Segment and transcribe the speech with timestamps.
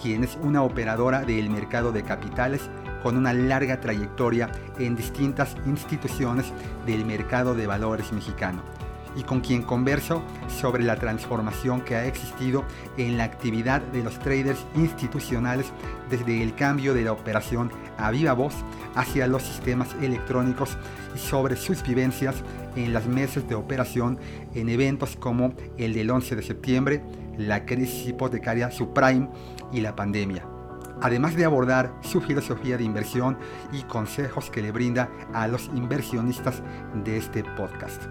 [0.00, 2.62] quien es una operadora del mercado de capitales
[3.02, 6.52] con una larga trayectoria en distintas instituciones
[6.86, 8.62] del mercado de valores mexicano
[9.16, 12.64] y con quien converso sobre la transformación que ha existido
[12.96, 15.72] en la actividad de los traders institucionales
[16.08, 18.54] desde el cambio de la operación a viva voz
[18.94, 20.76] hacia los sistemas electrónicos
[21.14, 22.36] y sobre sus vivencias
[22.76, 24.18] en las mesas de operación
[24.54, 27.02] en eventos como el del 11 de septiembre,
[27.36, 29.28] la crisis hipotecaria subprime
[29.72, 30.46] y la pandemia.
[31.02, 33.38] Además de abordar su filosofía de inversión
[33.72, 36.62] y consejos que le brinda a los inversionistas
[37.04, 38.02] de este podcast.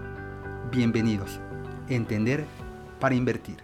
[0.70, 1.40] Bienvenidos.
[1.88, 2.44] Entender
[2.98, 3.58] para invertir.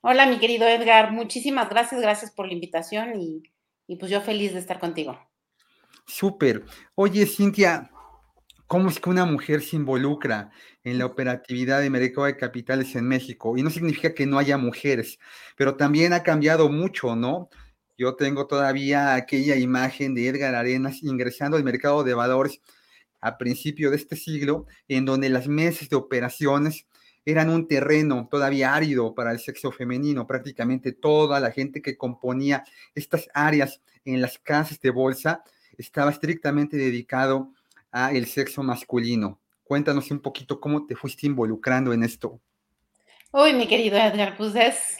[0.00, 1.12] Hola, mi querido Edgar.
[1.12, 2.00] Muchísimas gracias.
[2.00, 3.42] Gracias por la invitación y,
[3.86, 5.18] y pues yo feliz de estar contigo.
[6.06, 6.64] Súper.
[6.94, 7.90] Oye, Cintia,
[8.68, 10.50] ¿cómo es que una mujer se involucra
[10.84, 13.56] en la operatividad de mercado de capitales en México?
[13.56, 15.18] Y no significa que no haya mujeres,
[15.56, 17.48] pero también ha cambiado mucho, ¿no?
[17.96, 22.60] Yo tengo todavía aquella imagen de Edgar Arenas ingresando al mercado de valores
[23.20, 26.86] a principio de este siglo, en donde las mesas de operaciones
[27.24, 30.26] eran un terreno todavía árido para el sexo femenino.
[30.26, 35.42] Prácticamente toda la gente que componía estas áreas en las casas de bolsa
[35.76, 37.52] estaba estrictamente dedicado
[37.90, 39.40] a el sexo masculino.
[39.64, 42.40] Cuéntanos un poquito cómo te fuiste involucrando en esto.
[43.32, 44.98] Uy, mi querido Edgar, pues es,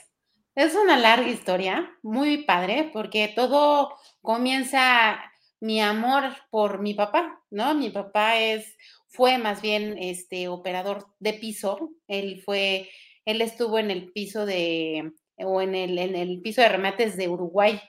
[0.55, 5.19] es una larga historia, muy padre, porque todo comienza
[5.59, 7.73] mi amor por mi papá, ¿no?
[7.73, 11.91] Mi papá es, fue más bien este operador de piso.
[12.07, 12.89] Él fue,
[13.25, 17.27] él estuvo en el piso de, o en el, en el piso de remates de
[17.27, 17.81] Uruguay.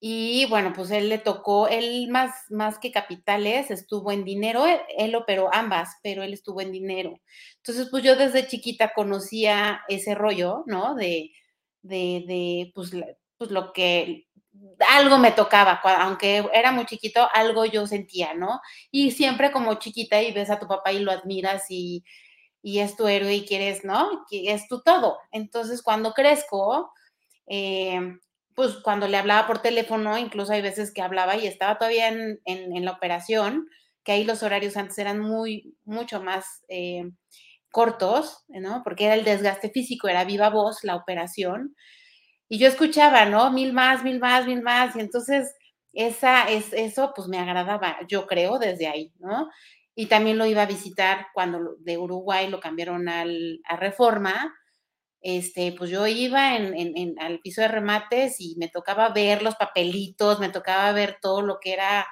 [0.00, 4.80] Y bueno, pues él le tocó, él más, más que capitales, estuvo en dinero, él,
[4.96, 7.20] él, operó ambas, pero él estuvo en dinero.
[7.56, 10.94] Entonces, pues yo desde chiquita conocía ese rollo, ¿no?
[10.94, 11.32] De,
[11.82, 12.92] de, de pues,
[13.36, 14.26] pues lo que
[14.88, 18.60] algo me tocaba, aunque era muy chiquito, algo yo sentía, ¿no?
[18.90, 22.04] Y siempre como chiquita y ves a tu papá y lo admiras y,
[22.62, 24.24] y es tu héroe y quieres, ¿no?
[24.30, 25.18] Que es tu todo.
[25.30, 26.92] Entonces, cuando crezco,
[27.46, 28.00] eh,
[28.60, 32.40] pues cuando le hablaba por teléfono, incluso hay veces que hablaba y estaba todavía en,
[32.44, 33.66] en, en la operación,
[34.04, 37.10] que ahí los horarios antes eran muy, mucho más eh,
[37.70, 38.82] cortos, ¿no?
[38.84, 41.74] Porque era el desgaste físico, era viva voz la operación
[42.50, 43.50] y yo escuchaba, ¿no?
[43.50, 45.56] Mil más, mil más, mil más, y entonces
[45.94, 49.48] esa, es, eso pues me agradaba, yo creo, desde ahí, ¿no?
[49.94, 54.54] Y también lo iba a visitar cuando de Uruguay lo cambiaron al, a Reforma,
[55.20, 59.42] este, pues yo iba en, en, en, al piso de remates y me tocaba ver
[59.42, 62.06] los papelitos, me tocaba ver todo lo que era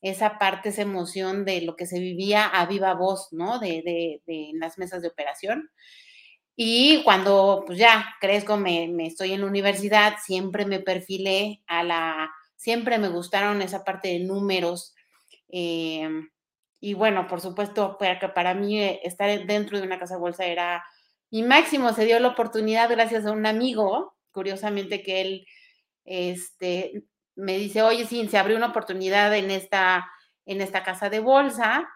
[0.00, 3.58] esa parte, esa emoción de lo que se vivía a viva voz, ¿no?
[3.58, 5.70] De, de, de en las mesas de operación.
[6.56, 11.82] Y cuando pues ya crezco, me, me, estoy en la universidad, siempre me perfilé a
[11.82, 14.94] la, siempre me gustaron esa parte de números.
[15.50, 16.08] Eh,
[16.80, 20.84] y bueno, por supuesto, para, para mí eh, estar dentro de una casa bolsa era
[21.32, 21.92] mi máximo.
[21.92, 25.46] Se dio la oportunidad gracias a un amigo, curiosamente que él
[26.04, 27.04] este,
[27.34, 30.08] me dice, oye, sí, se abrió una oportunidad en esta,
[30.46, 31.88] en esta casa de bolsa.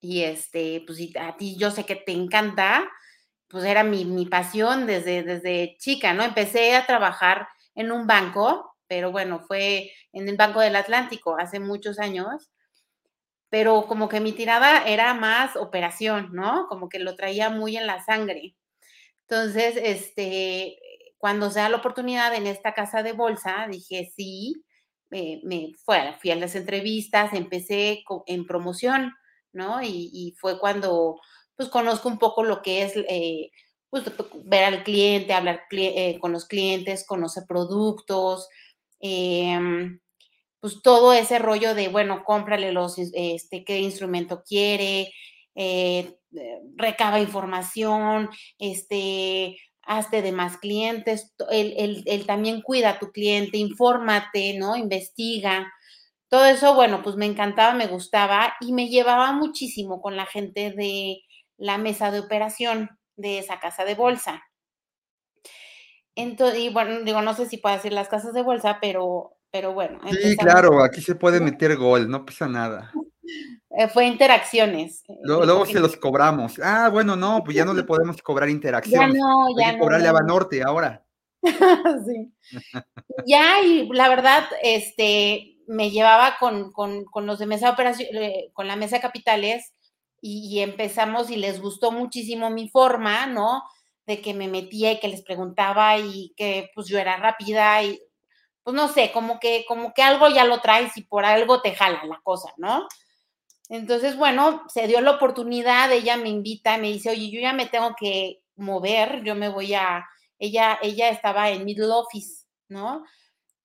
[0.00, 2.88] Y este, pues a ti yo sé que te encanta,
[3.48, 6.22] pues era mi, mi pasión desde, desde chica, ¿no?
[6.22, 11.60] Empecé a trabajar en un banco, pero bueno, fue en el Banco del Atlántico hace
[11.60, 12.50] muchos años,
[13.50, 16.66] pero como que mi tirada era más operación, ¿no?
[16.68, 18.56] Como que lo traía muy en la sangre.
[19.28, 20.78] Entonces, este,
[21.18, 24.64] cuando se da la oportunidad en esta casa de bolsa, dije sí,
[25.10, 25.72] me,
[26.20, 29.14] fui a las entrevistas, empecé en promoción,
[29.52, 29.82] ¿no?
[29.82, 31.20] Y, y fue cuando
[31.58, 33.50] pues conozco un poco lo que es eh,
[33.90, 34.04] pues,
[34.44, 38.48] ver al cliente, hablar eh, con los clientes, conocer productos,
[39.00, 39.58] eh,
[40.60, 45.12] pues todo ese rollo de, bueno, cómprale los, este, qué instrumento quiere,
[45.54, 46.16] eh,
[46.76, 53.58] recaba información, este, hazte de más clientes, él, él, él, también cuida a tu cliente,
[53.58, 54.76] infórmate, ¿no?
[54.76, 55.72] Investiga.
[56.28, 60.72] Todo eso, bueno, pues me encantaba, me gustaba y me llevaba muchísimo con la gente
[60.72, 61.22] de,
[61.58, 64.44] la mesa de operación de esa casa de bolsa.
[66.14, 69.72] Entonces, y bueno, digo, no sé si puedo decir las casas de bolsa, pero pero
[69.72, 70.00] bueno.
[70.10, 72.92] Sí, claro, aquí se puede meter gol, no pasa nada.
[73.70, 75.04] Eh, fue interacciones.
[75.08, 76.58] Eh, luego, se los cobramos.
[76.62, 79.14] Ah, bueno, no, pues ya no le podemos cobrar interacciones.
[79.14, 81.04] Ya no, ya Hay que cobrarle a Banorte ahora.
[82.06, 82.32] sí.
[83.26, 86.72] ya, y la verdad, este, me llevaba con,
[87.26, 89.72] los de mesa operación, eh, con la mesa capitales,
[90.20, 93.62] y, empezamos y les gustó muchísimo mi forma, ¿no?
[94.06, 98.00] De que me metía y que les preguntaba y que pues yo era rápida y
[98.68, 101.74] pues no sé, como que, como que algo ya lo traes y por algo te
[101.74, 102.86] jala la cosa, ¿no?
[103.70, 107.64] Entonces, bueno, se dio la oportunidad, ella me invita, me dice, oye, yo ya me
[107.64, 110.06] tengo que mover, yo me voy a,
[110.38, 113.06] ella, ella estaba en middle office, ¿no?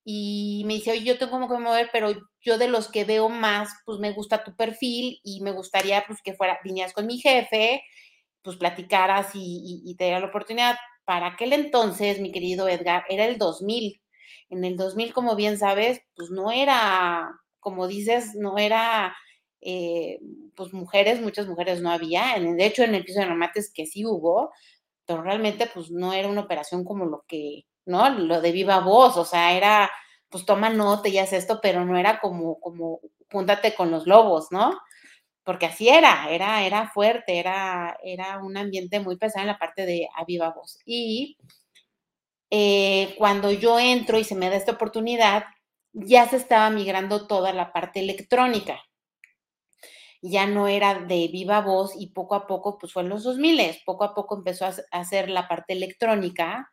[0.05, 3.71] Y me dice, oye, yo tengo que mover, pero yo de los que veo más,
[3.85, 7.83] pues me gusta tu perfil y me gustaría pues que fuera, vinieras con mi jefe,
[8.41, 10.77] pues platicaras y, te diera la oportunidad.
[11.03, 14.02] Para aquel entonces, mi querido Edgar, era el 2000.
[14.53, 19.15] En el 2000, como bien sabes, pues no era, como dices, no era
[19.61, 20.19] eh,
[20.55, 22.39] pues mujeres, muchas mujeres no había.
[22.39, 24.51] De hecho, en el piso de remates que sí hubo,
[25.05, 28.09] pero realmente pues no era una operación como lo que, ¿no?
[28.09, 29.89] Lo de viva voz, o sea, era,
[30.29, 32.99] pues toma nota y haz esto, pero no era como, como,
[33.31, 34.79] júntate con los lobos, ¿no?
[35.43, 39.85] Porque así era, era, era fuerte, era, era un ambiente muy pesado en la parte
[39.85, 40.79] de a viva voz.
[40.85, 41.37] Y
[42.55, 45.45] eh, cuando yo entro y se me da esta oportunidad,
[45.91, 48.79] ya se estaba migrando toda la parte electrónica.
[50.21, 53.59] Ya no era de viva voz y poco a poco, pues fue en los 2000,
[53.87, 56.71] poco a poco empezó a hacer la parte electrónica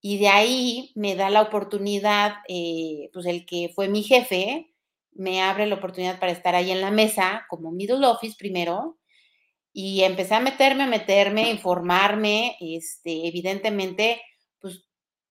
[0.00, 4.74] y de ahí me da la oportunidad, eh, pues el que fue mi jefe,
[5.12, 8.98] me abre la oportunidad para estar ahí en la mesa como middle office primero
[9.72, 14.20] y empecé a meterme, a meterme, informarme, este, evidentemente,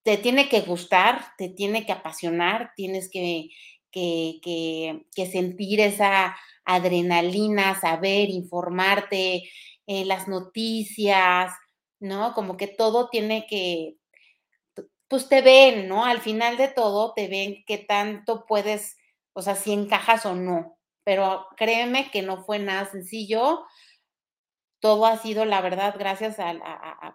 [0.10, 3.50] te tiene que gustar, te tiene que apasionar, tienes que,
[3.92, 4.40] que,
[5.16, 6.36] que sentir esa
[6.66, 9.44] adrenalina, saber, informarte,
[9.86, 11.54] eh, las noticias,
[12.00, 12.34] ¿no?
[12.34, 13.98] Como que todo tiene que,
[15.08, 16.06] pues te ven, ¿no?
[16.06, 18.98] Al final de todo te ven qué tanto puedes,
[19.34, 20.80] o sea, si encajas o no.
[21.04, 23.64] Pero créeme que no fue nada sencillo.
[24.80, 26.62] Todo ha sido, la verdad, gracias al,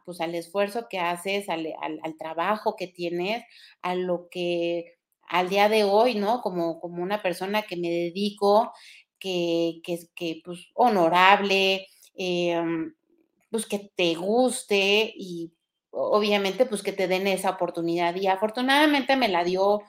[0.04, 3.44] pues, al esfuerzo que haces, al, al, trabajo que tienes,
[3.82, 6.42] a lo que al día de hoy, ¿no?
[6.42, 8.72] Como, como una persona que me dedico,
[9.18, 9.80] que,
[10.14, 12.94] que, pues, honorable, em,
[13.50, 15.52] pues que te guste y
[15.90, 18.14] obviamente pues que te den esa oportunidad.
[18.16, 19.82] Y afortunadamente me la dio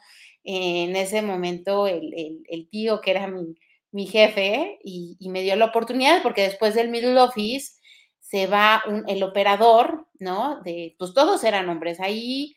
[0.44, 3.56] en ese momento el, tío que era mi,
[4.04, 7.80] jefe y, me dio la oportunidad porque después del middle office
[8.20, 10.62] se va el operador, ¿no?
[10.62, 12.02] De, pues todos eran hombres.
[12.02, 12.56] Ahí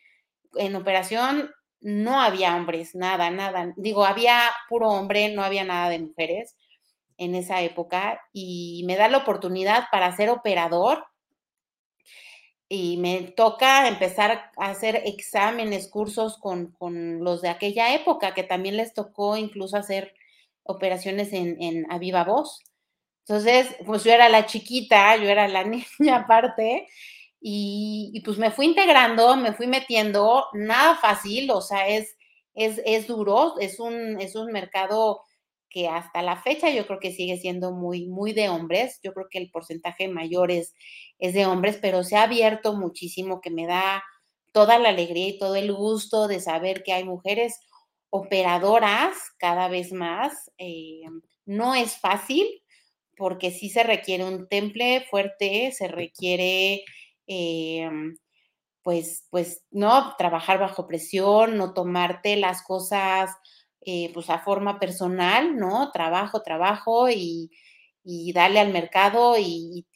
[0.57, 1.51] en operación
[1.81, 3.73] no había hombres, nada, nada.
[3.77, 6.57] Digo, había puro hombre, no había nada de mujeres
[7.19, 11.05] en esa época y me da la oportunidad para ser operador
[12.69, 16.75] y me toca empezar a hacer exámenes, cursos con,
[17.25, 20.15] los de aquella época, que también les tocó incluso hacer
[20.69, 22.63] operaciones en, en a viva voz.
[23.27, 25.65] Entonces, pues yo era la chiquita, yo era la
[25.99, 26.87] niña aparte,
[27.41, 32.17] y, pues me fui integrando, me fui metiendo, nada fácil, o sea, es,
[32.55, 35.23] es, es duro, es un, es un mercado
[35.71, 39.01] que hasta la fecha yo creo que sigue siendo muy, muy de hombres.
[39.03, 40.75] Yo creo que el porcentaje mayor es,
[41.19, 44.03] es de hombres, pero se ha abierto muchísimo, que me da
[44.53, 47.61] toda la alegría y todo el gusto de saber que hay mujeres
[48.11, 50.51] operadoras cada vez más.
[50.59, 51.03] Eh,
[51.47, 52.47] no es fácil
[53.17, 56.85] porque sí se requiere un temple fuerte, se requiere,
[57.27, 57.91] eh,
[58.83, 63.31] pues, pues, no, trabajar bajo presión, no tomarte las cosas
[63.81, 65.91] eh, pues a forma personal, ¿no?
[65.93, 67.51] Trabajo, trabajo y,
[68.05, 69.87] y dale al mercado y,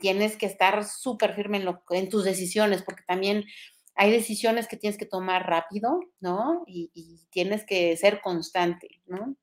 [0.00, 3.44] tienes que estar súper firme en, en, tus decisiones, porque también
[3.94, 6.64] hay decisiones que tienes que tomar rápido, ¿no?
[6.66, 6.90] Y,
[7.30, 9.36] tienes que ser constante, ¿no?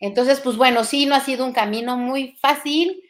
[0.00, 3.02] Entonces, pues bueno, sí, no ha sido un camino muy fácil,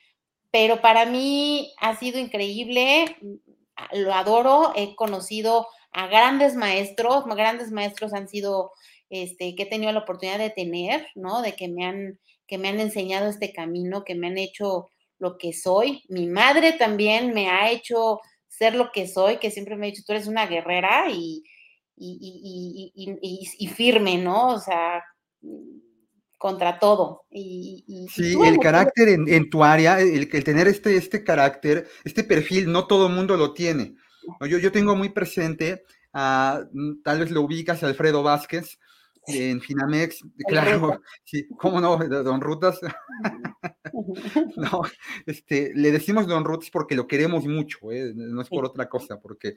[0.51, 3.17] pero para mí ha sido increíble,
[3.93, 8.73] lo adoro, he conocido a grandes maestros, grandes maestros han sido
[9.11, 11.43] este, que he tenido la oportunidad de tener, ¿no?
[11.43, 15.39] De que me han, que me han enseñado este camino, que me han hecho lo
[15.39, 16.05] que soy.
[16.09, 18.21] Mi madre también me ha hecho
[18.59, 21.45] ser lo que soy, que siempre me ha dicho, tú eres una guerrera y,
[21.97, 24.49] y, firme, ¿no?
[24.55, 25.05] O sea,
[26.37, 27.23] contra todo.
[27.31, 32.87] Y, sí, el carácter en, tu área, el, tener este, este carácter, este perfil, no
[32.87, 33.95] todo el mundo lo tiene.
[34.41, 38.79] Yo, yo tengo muy presente, tal vez lo ubicas, Alfredo Vázquez,
[39.29, 41.97] en Finamex, claro, sí, ¿cómo no?
[41.97, 42.81] Don Rutas.
[44.57, 44.83] no,
[45.27, 48.13] este, le decimos Don Rutas porque lo queremos mucho, ¿eh?
[48.15, 49.57] no es por otra cosa, porque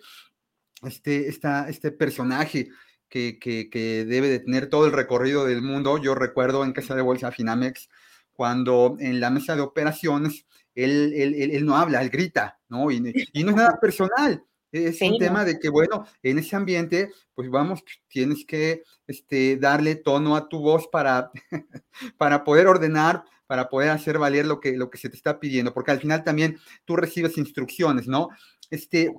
[0.84, 2.70] este, esta, este personaje
[3.08, 6.96] que, que, que, debe de tener todo el recorrido del mundo, yo recuerdo en Casa
[6.96, 7.90] de Bolsa Finamex,
[8.34, 12.90] cuando en la mesa de operaciones él, él, él, no habla, él grita, ¿no?
[12.92, 17.12] Y, y no es nada personal, es un tema de que, bueno, en ese ambiente,
[17.34, 21.32] pues vamos, tienes que este, darle tono a tu voz para,
[22.18, 25.74] para poder ordenar, para poder hacer valer lo que, lo que se te está pidiendo,
[25.74, 28.30] porque al final también tú recibes instrucciones, ¿no?
[28.70, 29.13] Este,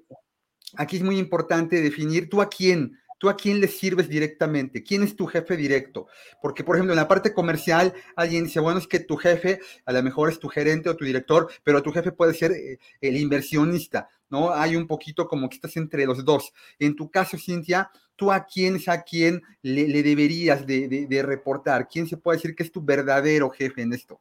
[0.77, 4.83] aquí es muy importante definir tú a quién, ¿Tú a quién le sirves directamente?
[4.83, 6.09] ¿Quién es tu jefe directo?
[6.41, 9.93] Porque, por ejemplo, en la parte comercial, alguien dice, bueno, es que tu jefe a
[9.93, 13.17] lo mejor es tu gerente o tu director, pero tu jefe puede ser eh, el
[13.17, 14.53] inversionista, ¿no?
[14.53, 16.53] Hay un poquito como que estás entre los dos.
[16.81, 21.87] En tu caso, Cintia, ¿tú a quién es a quién le, deberías de, reportar?
[21.87, 24.21] ¿Quién se puede decir que es tu verdadero jefe en esto?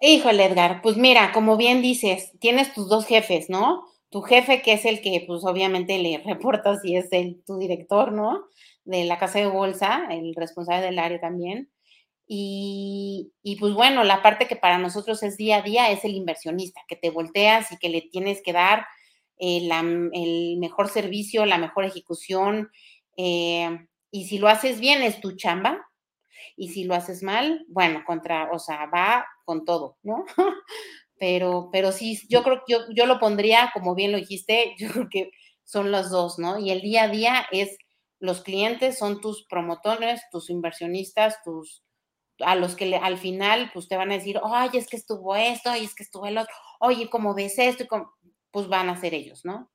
[0.00, 3.84] Híjole, Edgar, pues mira, como bien dices, tienes tus dos jefes, ¿no?
[4.14, 8.12] Tu jefe, que es el que, pues obviamente le reportas y es el, tu director,
[8.12, 8.44] ¿no?
[8.84, 11.68] De la casa de bolsa, el responsable del área también.
[12.24, 16.14] Y, y, pues bueno, la parte que para nosotros es día a día es el
[16.14, 18.86] inversionista, que te volteas y que le tienes que dar
[19.40, 19.68] eh,
[20.12, 22.70] el mejor servicio, la mejor ejecución.
[23.16, 25.84] Eh, y si lo haces bien, es tu chamba.
[26.56, 30.24] Y si lo haces mal, bueno, contra, o sea, va con todo, ¿no?
[31.24, 34.90] pero, pero sí, yo creo que yo, yo lo pondría, como bien lo dijiste, yo
[34.90, 35.30] creo que
[35.64, 36.58] son los dos, ¿no?
[36.58, 37.78] Y el día a día es,
[38.20, 41.82] los clientes son tus promotores, tus inversionistas, tus,
[42.40, 45.72] a los que al final, pues te van a decir, oye, es que estuvo esto,
[45.72, 47.86] oye, es que estuvo el otro, oye, ¿cómo ves esto?
[48.50, 49.70] Pues van a ser ellos, ¿no?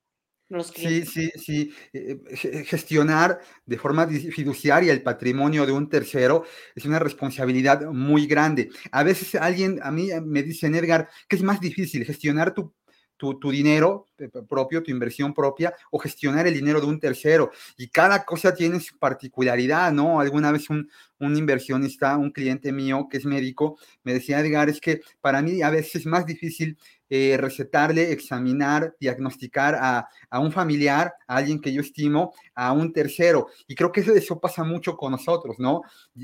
[0.73, 1.73] Sí, sí, sí.
[1.93, 6.43] Eh, eh, gestionar de forma fiduciaria el patrimonio de un tercero
[6.75, 8.69] es una responsabilidad muy grande.
[8.91, 12.73] A veces alguien, a mí me dice, Edgar, que es más difícil gestionar tu
[13.19, 17.51] tu, dinero eh, propio, tu inversión propia, o gestionar el dinero de un tercero.
[17.77, 20.19] Y cada cosa tiene su particularidad, ¿no?
[20.19, 24.81] Alguna vez un, un inversionista, un cliente mío que es médico, me decía, Edgar, es
[24.81, 26.77] que para mí a veces es más difícil
[27.11, 32.93] eh, recetarle, examinar, diagnosticar a, a, un familiar, a alguien que yo estimo, a un
[32.93, 33.47] tercero.
[33.67, 35.81] Y creo que eso, eso pasa mucho con nosotros, ¿no?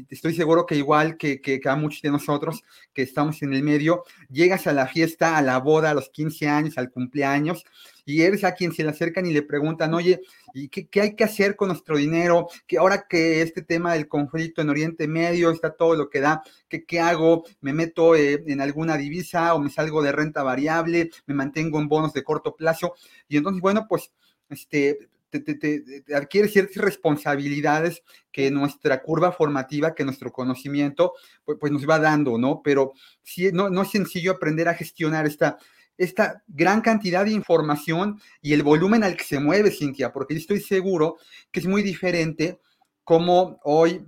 [0.09, 3.63] Estoy seguro que igual que, que, que, a muchos de nosotros que estamos en el
[3.63, 7.65] medio, llegas a la fiesta, a la boda, a los 15 años, al cumpleaños,
[8.05, 10.21] y eres a quien se le acercan y le preguntan, oye,
[10.53, 12.47] ¿y qué, hay que hacer con nuestro dinero?
[12.67, 16.43] Que ahora que este tema del conflicto en Oriente Medio está todo lo que da,
[16.67, 17.43] ¿qué, qué hago?
[17.61, 21.09] ¿Me meto eh, en alguna divisa o me salgo de renta variable?
[21.25, 22.95] ¿Me mantengo en bonos de corto plazo?
[23.27, 24.11] Y entonces, bueno, pues,
[24.49, 31.13] este, te, te, te, adquiere ciertas responsabilidades que nuestra curva formativa, que nuestro conocimiento,
[31.43, 32.61] pues, pues, nos va dando, ¿no?
[32.63, 35.57] Pero sí, no, no es sencillo aprender a gestionar esta,
[35.97, 40.39] esta gran cantidad de información y el volumen al que se mueve, Cintia, porque yo
[40.39, 41.17] estoy seguro
[41.51, 42.59] que es muy diferente
[43.03, 44.05] como hoy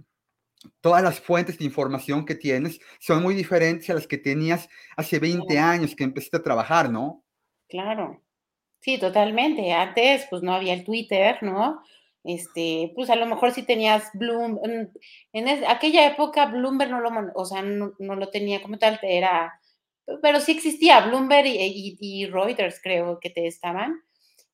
[0.82, 5.20] todas las fuentes de información que tienes son muy diferentes a las que tenías hace
[5.20, 7.24] 20 años que empezaste a trabajar, ¿no?
[7.70, 8.22] Claro,
[8.80, 9.72] sí, totalmente.
[9.74, 11.82] Antes, pues no había el Twitter, ¿no?
[12.24, 14.60] Este, pues a lo mejor sí tenías Bloom,
[15.32, 19.62] en, aquella época Bloomberg no lo, o sea, no, no lo tenía como tal, era
[20.22, 24.02] pero sí existía Bloomberg y, Reuters, creo que te estaban.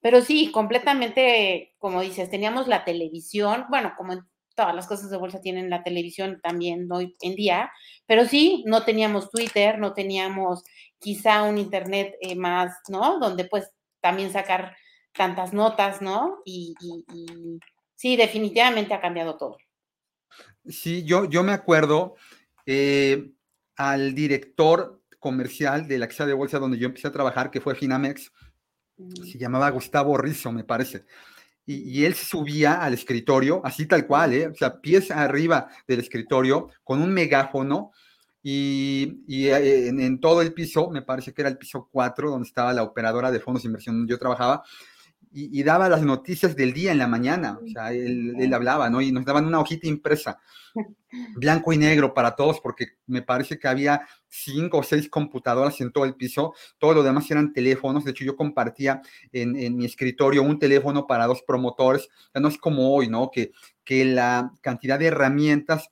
[0.02, 5.42] Pero sí, completamente, como dices, teníamos la televisión, bueno, como todas las cosas de bolsa
[5.42, 7.72] tienen la televisión también hoy en día,
[8.06, 10.64] pero sí, no teníamos Twitter, no teníamos
[11.00, 13.20] quizá un Internet eh, más, ¿no?
[13.20, 14.76] Donde pues también sacar
[15.14, 16.42] tantas notas, ¿no?
[16.46, 16.76] Y,
[17.96, 19.58] sí, definitivamente ha cambiado todo.
[20.68, 22.16] Sí, yo, yo me acuerdo
[22.66, 23.32] eh,
[23.76, 27.76] al director comercial de la casa de bolsa donde yo empecé a trabajar, que fue
[27.76, 28.30] Finamex,
[29.24, 31.06] se llamaba Gustavo Rizzo, me parece.
[31.66, 34.48] Y, él subía al escritorio, así tal cual, ¿eh?
[34.48, 37.92] o sea, pies arriba del escritorio, con un megáfono,
[38.42, 42.30] y, y eh, en, en, todo el piso, me parece que era el piso 4,
[42.30, 44.62] donde estaba la operadora de fondos de inversión donde yo trabajaba,
[45.34, 49.02] y, daba las noticias del día en la mañana, o sea, él, él, hablaba, ¿no?
[49.02, 50.40] Y nos daban una hojita impresa,
[51.36, 55.92] blanco y negro para todos, porque me parece que había cinco o seis computadoras en
[55.92, 59.86] todo el piso, todo lo demás eran teléfonos, de hecho yo compartía en, en mi
[59.86, 63.32] escritorio un teléfono para dos promotores, ya no es como hoy, ¿no?
[63.32, 63.52] Que,
[63.84, 65.90] que la cantidad de herramientas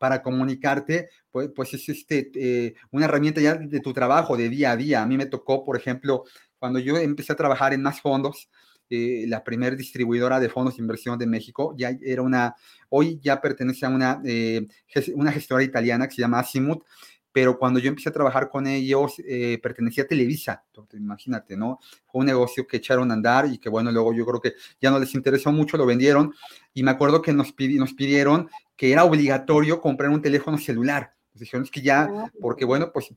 [0.00, 4.70] para comunicarte, pues, pues es este, eh, una herramienta ya de tu trabajo, de día
[4.70, 5.02] a día.
[5.02, 6.24] A mí me tocó, por ejemplo,
[6.60, 8.48] cuando yo empecé a trabajar en más fondos,
[8.90, 11.74] eh, la primer distribuidora de fondos de inversión de México.
[11.76, 12.54] Ya era una,
[12.90, 14.66] hoy ya pertenece a una, eh,
[15.14, 16.84] una gestora italiana que se llama Asimut,
[17.32, 21.78] pero cuando yo empecé a trabajar con ellos, eh, pertenecía a Televisa, imagínate, ¿no?
[22.10, 24.90] Fue un negocio que echaron a andar y que bueno, luego yo creo que ya
[24.90, 26.34] no les interesó mucho, lo vendieron
[26.74, 31.14] y me acuerdo que nos, nos pidieron que era obligatorio comprar un teléfono celular.
[31.32, 33.14] Nos dijeron es que ya, ah, porque bueno, pues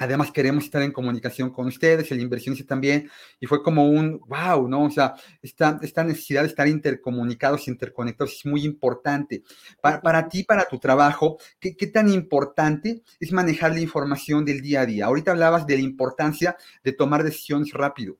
[0.00, 4.66] Además, queremos estar en comunicación con ustedes, el inversionista también, y fue como un wow,
[4.66, 4.84] ¿no?
[4.84, 9.42] O sea, esta, esta necesidad de estar intercomunicados, interconectados es muy importante.
[9.82, 14.62] Para, para ti, para tu trabajo, ¿qué, ¿qué, tan importante es manejar la información del
[14.62, 15.04] día a día?
[15.04, 18.16] Ahorita hablabas de la importancia de tomar decisiones rápido.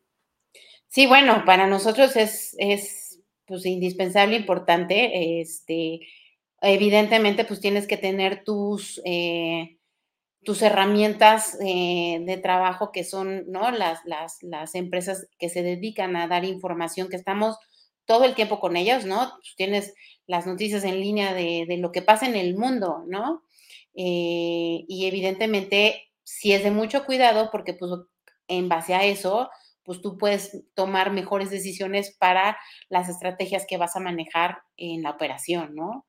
[0.88, 5.40] Sí, bueno, para nosotros es, es pues, indispensable, importante.
[5.40, 6.00] Este,
[6.60, 9.00] evidentemente, pues tienes que tener tus...
[9.06, 9.78] Eh,
[10.44, 13.70] tus herramientas eh, de trabajo que son ¿no?
[13.70, 17.58] las, las, las, empresas que se dedican a dar información, que estamos
[18.06, 19.32] todo el tiempo con ellas, ¿no?
[19.36, 19.94] Pues tienes
[20.26, 23.42] las noticias en línea de, de, lo que pasa en el mundo, ¿no?
[23.94, 27.92] Eh, y evidentemente, si es de mucho cuidado, porque pues
[28.48, 29.50] en base a eso,
[29.84, 35.10] pues tú puedes tomar mejores decisiones para las estrategias que vas a manejar en la
[35.10, 36.06] operación, ¿no?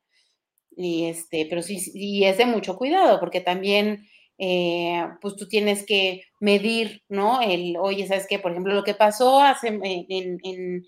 [0.76, 4.08] Y este, pero sí, y es de mucho cuidado, porque también
[4.44, 7.42] eh, pues tú tienes que medir, ¿no?
[7.42, 8.40] El, oye, ¿sabes qué?
[8.40, 10.84] Por ejemplo, lo que pasó hace, en,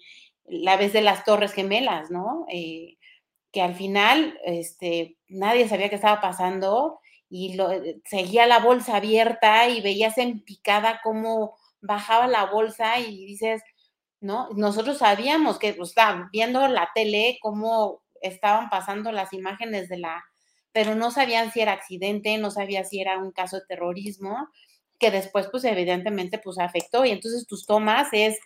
[0.46, 2.48] la vez de las Torres Gemelas, ¿no?
[2.52, 2.98] Eh,
[3.52, 9.70] que al final este, nadie sabía qué estaba pasando y eh, seguía la bolsa abierta
[9.70, 13.62] y veías en picada cómo bajaba la bolsa y dices,
[14.20, 14.50] ¿no?
[14.56, 15.94] Nosotros sabíamos que, pues,
[16.32, 20.24] viendo la tele, cómo estaban pasando las imágenes de la
[20.74, 24.50] pero no sabían si era accidente, no sabían si era un caso de terrorismo,
[25.00, 27.06] que después, pues evidentemente, pues afectó.
[27.06, 28.40] Y entonces tus tomas es,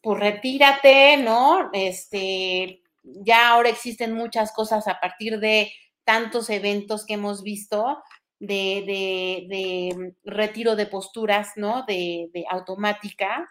[0.00, 1.70] pues retírate, ¿no?
[1.72, 5.72] Este, ya ahora existen muchas cosas a partir de
[6.04, 7.98] tantos eventos que hemos visto
[8.38, 11.84] de, de, de retiro de posturas, ¿no?
[11.86, 13.48] De, de, automática,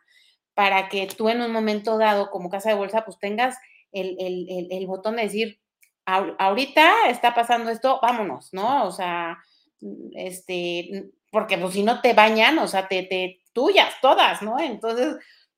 [0.54, 3.58] para que tú en un momento dado, como casa de bolsa, pues tengas
[3.91, 5.60] el, el, el, el botón de decir,
[6.06, 8.86] ahorita está pasando esto, vámonos, ¿no?
[8.86, 9.38] O sea,
[9.82, 14.41] mm, este, mm, porque pues si no te bañan, o sea, te, te tuyas todas,
[14.41, 14.60] ¿no?
[14.60, 15.18] Entonces,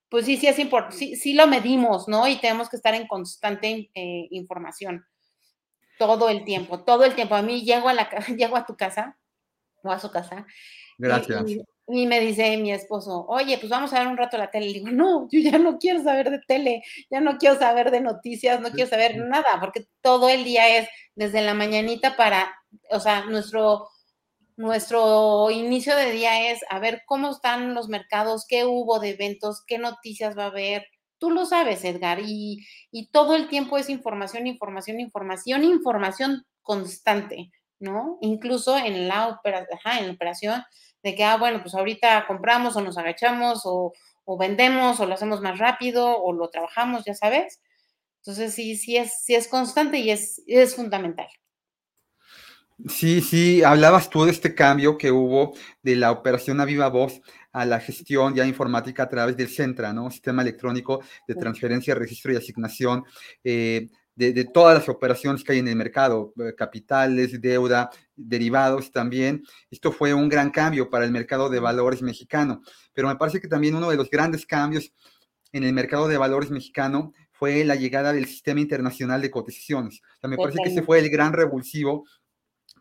[0.09, 2.27] pues sí, sí es importante, sí, sí, lo medimos, ¿no?
[2.27, 5.05] Y tenemos que estar en constante eh, información
[5.97, 7.35] todo el tiempo, todo el tiempo.
[7.35, 9.17] A mí llego a la llego a tu casa
[9.83, 10.45] o a su casa.
[10.97, 11.43] Gracias.
[11.87, 14.67] Me dice mi esposo, oye, pues vamos a ver un rato la tele.
[14.67, 18.01] Le digo, no, yo ya no quiero saber de tele, ya no quiero saber de
[18.01, 22.53] noticias, no quiero saber nada, porque todo el día es desde la mañanita para,
[22.91, 23.87] o sea, nuestro,
[24.57, 29.63] nuestro inicio de día es a ver cómo están los mercados, qué hubo de eventos,
[29.65, 30.85] qué noticias va a haber.
[31.19, 37.51] Tú lo sabes, Edgar, y, y todo el tiempo es información, información, información, información constante,
[37.79, 38.17] ¿no?
[38.21, 39.67] Incluso en la, opera,
[39.99, 40.63] en la operación
[41.03, 43.93] de que, ah, bueno, pues ahorita compramos o nos agachamos o,
[44.37, 47.61] vendemos o lo hacemos más rápido o lo trabajamos, ya sabes.
[48.21, 51.27] Entonces sí, sí es, sí es constante y es, es fundamental.
[52.89, 57.21] Sí, sí, hablabas tú de este cambio que hubo de la operación a viva voz
[57.51, 60.11] a la gestión ya informática a través del Centra, ¿no?
[60.11, 63.03] Sistema electrónico de transferencia, registro y asignación.
[63.43, 63.87] Eh,
[64.17, 69.43] de, todas las operaciones que hay en el mercado, eh, capitales, deuda, derivados también.
[69.69, 72.61] Esto fue un gran cambio para el mercado de valores mexicano,
[72.93, 74.91] pero me parece que también uno de los grandes cambios
[75.51, 80.01] en el mercado de valores mexicano fue la llegada del sistema internacional de cotizaciones.
[80.17, 82.05] O sea, me parece que ese fue el gran revulsivo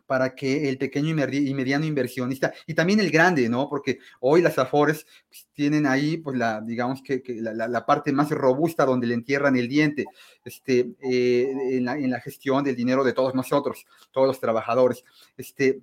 [0.07, 3.69] para que el pequeño y mediano inversionista, y también el grande, ¿no?
[3.69, 8.85] Porque hoy las Afores pues, tienen ahí, pues, la, digamos que, la, parte más robusta
[8.85, 10.05] donde le entierran el diente,
[10.43, 15.03] este, eh, en, la, gestión del dinero de todos nosotros, todos los trabajadores.
[15.35, 15.81] Este,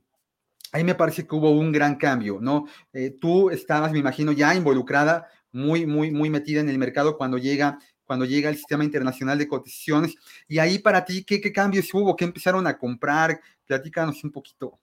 [0.72, 2.66] ahí me parece que hubo un gran cambio, ¿no?
[2.92, 7.38] Eh, tú estabas, me imagino, ya involucrada, muy, muy, muy metida en el mercado cuando
[7.38, 10.14] llega cuando llega el sistema internacional de cotizaciones.
[10.49, 12.17] Y ahí para ti, ¿qué, qué cambios hubo?
[12.17, 13.40] ¿Qué empezaron a comprar?
[13.67, 14.79] Platícanos un poquito.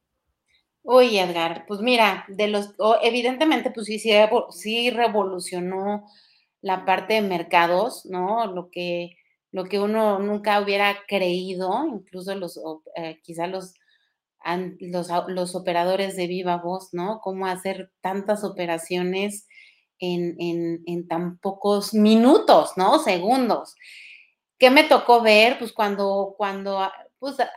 [0.84, 6.06] Uy, Edgar, pues mira, de los, evidentemente, pues sí, sí, revolucionó
[6.62, 8.48] la parte de mercados, ¿no?
[8.48, 9.16] Lo que,
[9.52, 12.60] lo que uno nunca hubiera creído, incluso los,
[12.96, 13.76] eh, quizá los,
[14.80, 17.20] los, los, operadores de viva voz, ¿no?
[17.22, 19.48] Cómo hacer tantas operaciones
[20.02, 23.00] en, tan pocos minutos, ¿no?
[23.00, 23.76] Segundos.
[24.58, 25.58] ¿Qué me tocó ver?
[25.60, 27.50] Pues cuando, cuando ah, pues, ah,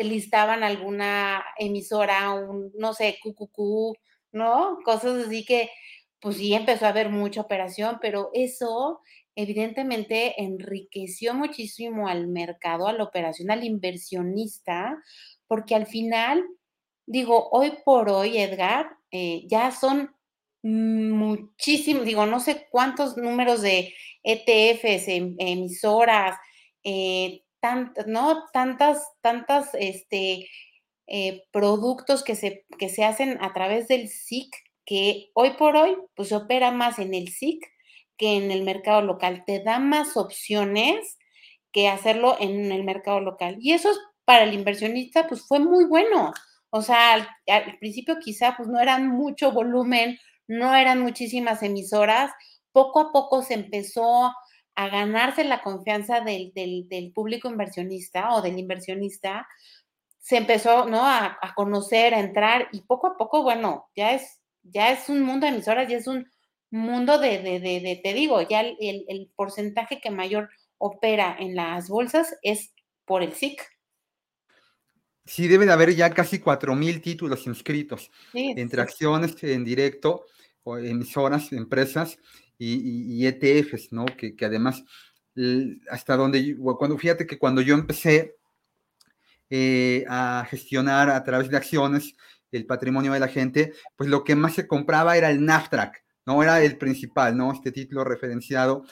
[0.00, 3.96] listaban alguna emisora, un, no sé, QQQ,
[4.32, 4.78] ¿no?
[4.84, 5.70] Cosas así que,
[6.20, 9.00] pues sí, empezó a haber mucha operación, pero eso
[9.34, 15.02] evidentemente enriqueció muchísimo al mercado, a la operación, al inversionista,
[15.46, 16.44] porque al final,
[17.06, 20.14] digo, hoy por hoy, Edgar, eh, ya son
[20.62, 26.36] muchísimos, digo, no sé cuántos números de ETFs, em, emisoras,
[26.84, 27.42] eh,
[28.06, 28.44] ¿no?
[28.52, 30.48] Tantas, tantas, este,
[31.06, 35.96] eh, productos que se, que se hacen a través del SIC, que hoy por hoy,
[36.16, 37.64] pues se opera más en el SIC
[38.16, 39.44] que en el mercado local.
[39.46, 41.18] Te da más opciones
[41.72, 43.56] que hacerlo en el mercado local.
[43.60, 43.90] Y eso
[44.24, 46.32] para el inversionista, pues fue muy bueno.
[46.70, 52.30] O sea, al, al principio quizá pues no eran mucho volumen, no eran muchísimas emisoras,
[52.72, 54.32] poco a poco se empezó
[54.74, 56.52] a ganarse la confianza del,
[57.14, 59.46] público inversionista o del inversionista,
[60.18, 61.02] se empezó ¿no?
[61.04, 65.46] A, conocer, a entrar y poco a poco, bueno, ya es, ya es un mundo
[65.46, 66.30] de emisoras, ya es un
[66.70, 72.34] mundo de, de, te digo, ya el, el, porcentaje que mayor opera en las bolsas
[72.42, 72.72] es
[73.04, 73.62] por el SIC.
[75.24, 80.26] Sí, debe de haber ya casi 4.000 títulos inscritos entre acciones en directo,
[80.64, 82.18] o emisoras, empresas
[82.58, 84.04] y, ETFs, ¿no?
[84.06, 84.84] Que, además,
[85.90, 88.36] hasta donde, cuando, fíjate que cuando yo empecé
[89.50, 92.14] eh, a gestionar a través de acciones
[92.52, 96.42] el patrimonio de la gente, pues lo que más se compraba era el NAFTRAC, ¿no?
[96.42, 97.52] Era el principal, ¿no?
[97.52, 98.84] Este título referenciado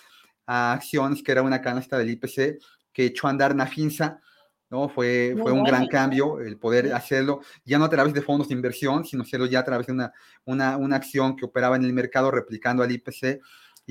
[0.46, 2.58] a acciones, que era una canasta del IPC,
[2.92, 4.20] que echó a andar Nafinsa,
[4.70, 4.88] ¿no?
[4.88, 8.54] Fue, fue un gran cambio el poder hacerlo, ya no a través de fondos de
[8.54, 10.12] inversión, sino hacerlo ya a través de una,
[10.44, 13.40] una, una acción que operaba en el mercado replicando al IPC.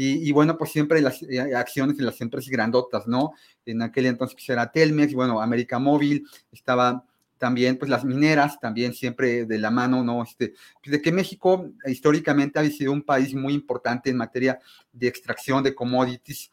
[0.01, 3.33] Y, bueno, pues siempre las eh, acciones de las empresas grandotas, ¿no?
[3.65, 7.03] En aquel entonces pues era Telmex, bueno, América Móvil, estaba
[7.37, 10.23] también, pues las mineras, también siempre de la mano, ¿no?
[10.23, 14.59] Este, pues, de que México históricamente ha sido un país muy importante en materia
[14.93, 16.51] de extracción de commodities,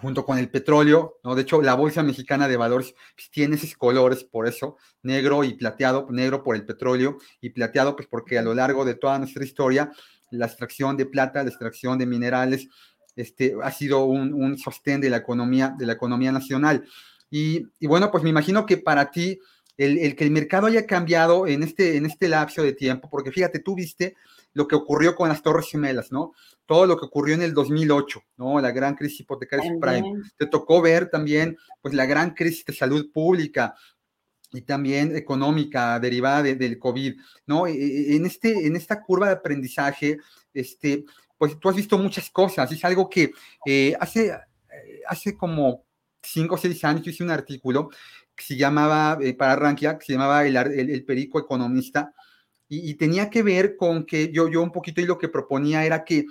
[0.00, 1.34] junto con el petróleo, ¿no?
[1.34, 5.54] De hecho, la Bolsa Mexicana de Valores pues, tiene esos colores, por eso, negro y
[5.54, 9.44] plateado, negro por el petróleo y plateado, pues porque a lo largo de toda nuestra
[9.44, 9.90] historia,
[10.30, 12.68] la extracción de plata, la extracción de minerales,
[13.14, 16.84] este, ha sido un, sostén de la economía, de la economía nacional.
[17.30, 19.38] Y, bueno, pues me imagino que para ti,
[19.78, 23.32] el, el, que el mercado haya cambiado en este, en este lapso de tiempo, porque
[23.32, 24.16] fíjate, tú viste
[24.56, 26.32] lo que ocurrió con las Torres Gemelas, ¿no?
[26.64, 28.58] Todo lo que ocurrió en el 2008, ¿no?
[28.58, 30.22] La gran crisis hipotecaria subprime.
[30.38, 33.74] Te tocó ver también, pues, la gran crisis de salud pública
[34.52, 37.16] y también económica derivada del COVID,
[37.46, 37.66] ¿no?
[37.66, 40.16] E, e, en, este, en esta curva de aprendizaje,
[40.54, 41.04] este,
[41.36, 42.72] pues tú has visto muchas cosas.
[42.72, 43.32] Es algo que
[43.66, 45.84] eh, hace, eh, hace como
[46.22, 47.90] cinco o seis años yo hice un artículo
[48.34, 52.14] que se llamaba, eh, para Rankia, que se llamaba el, el Perico Economista,
[52.68, 56.04] y, tenía que ver con que yo, yo un poquito y lo que proponía era
[56.04, 56.26] que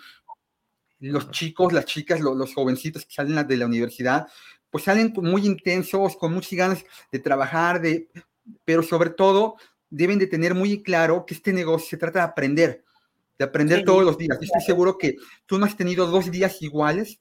[1.00, 4.28] los chicos, las chicas, los, jovencitos que salen de la universidad,
[4.69, 8.10] pues salen muy intensos, con muchas ganas de trabajar, de,
[8.65, 9.56] pero sobre todo
[9.89, 12.84] deben de tener muy claro que este negocio se trata de aprender,
[13.38, 14.38] de aprender todos los días.
[14.41, 17.19] estoy seguro que tú no has tenido dos días iguales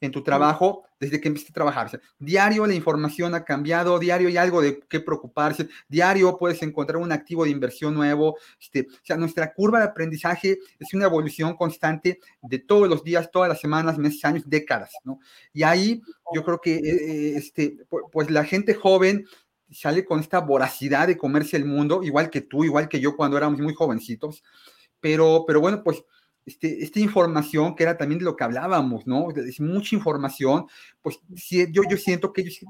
[0.00, 2.00] en tu trabajo desde que empezaste a trabajar.
[2.18, 7.12] diario la información ha cambiado, diario hay algo de qué preocuparse, diario puedes encontrar un
[7.12, 8.36] activo de inversión nuevo.
[8.60, 13.30] Este, o sea, nuestra curva de aprendizaje es una evolución constante de todos los días,
[13.30, 15.18] todas las semanas, meses, años, décadas, ¿no?
[15.52, 16.02] Y ahí
[16.34, 17.76] yo creo que eh, eh, este,
[18.10, 19.26] pues la gente joven
[19.70, 23.36] sale con esta voracidad de comerse el mundo, igual que tú, igual que yo cuando
[23.36, 24.42] éramos muy jovencitos,
[25.00, 26.02] pero, pero bueno, pues
[26.46, 29.28] este, esta información, que era también de lo que hablábamos, ¿no?
[29.30, 30.66] Es mucha información,
[31.02, 32.60] pues yo, yo siento que ellos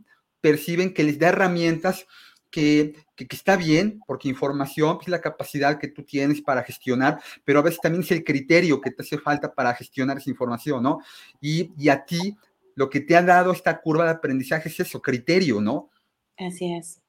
[0.41, 2.07] perciben que les da herramientas
[2.51, 7.59] que, que, está bien, porque información es la capacidad que tú tienes para gestionar, pero
[7.59, 11.01] a veces también es el criterio que te hace falta para gestionar esa información, ¿no?
[11.41, 12.35] Y, y a ti,
[12.75, 15.91] lo que te ha dado esta curva de aprendizaje es eso, criterio, ¿no?
[16.39, 17.03] Así es.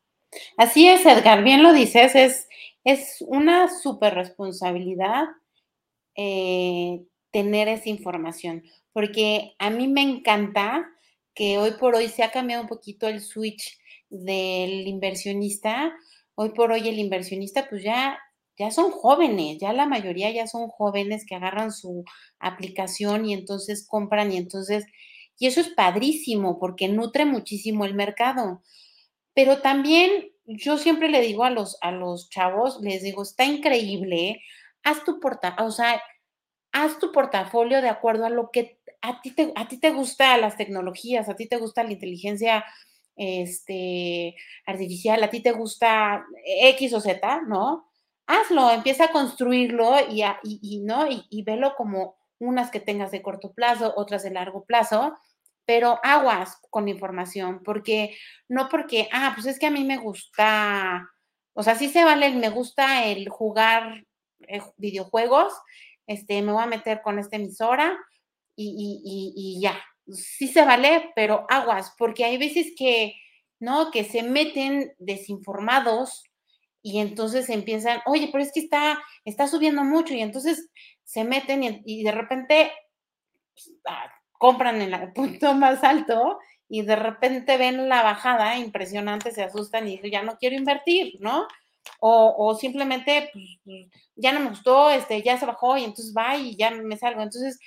[0.58, 2.50] Así es, Edgar, bien lo dices, es,
[2.84, 5.28] es una súper responsabilidad
[6.18, 10.86] eh, tener esa información, porque a mí me encanta
[11.34, 13.78] que hoy por hoy se ha cambiado un poquito el switch
[14.10, 15.94] del inversionista.
[16.36, 18.18] Hoy por hoy el inversionista pues ya
[18.58, 22.04] ya son jóvenes, ya la mayoría ya son jóvenes que agarran su
[22.40, 24.86] aplicación y entonces compran y entonces,
[25.38, 28.64] y eso es padrísimo porque nutre muchísimo el mercado.
[29.36, 34.42] Pero también yo siempre le digo a los, a los chavos, les digo, está increíble,
[34.88, 36.02] haz tu portafolio, o sea,
[36.72, 40.38] haz tu portafolio de acuerdo a lo que a ti te, a ti te gusta
[40.38, 42.66] las tecnologías, a ti te gusta la inteligencia
[43.16, 47.90] este, artificial, a ti te gusta X o Z, ¿no?
[48.28, 51.08] Hazlo, empieza a construirlo y, ¿no?
[51.30, 55.18] Y, velo como unas que tengas de corto plazo, otras de largo plazo,
[55.66, 61.10] pero aguas con información, porque no porque, ah, pues es que a mí me gusta,
[61.54, 64.06] o sea, sí se vale, me gusta el jugar
[64.48, 65.54] eh, videojuegos,
[66.08, 67.98] este, me voy a meter con esta emisora
[68.56, 69.80] y, y, y ya,
[70.12, 73.16] sí se vale, pero aguas, porque hay veces que,
[73.60, 73.92] ¿no?
[73.92, 76.24] Que se meten desinformados
[76.82, 80.70] y entonces empiezan, oye, pero es que está, está subiendo mucho y entonces
[81.04, 82.72] se meten y, de repente
[83.54, 89.32] pues, ah, compran en el punto más alto y de repente ven la bajada impresionante,
[89.32, 91.48] se asustan y dicen, ya no quiero invertir, ¿no?
[92.00, 96.14] O, o simplemente, pues, pues, ya no me gustó, este, ya se bajó y entonces
[96.18, 97.22] va y ya me salgo.
[97.22, 97.60] Entonces,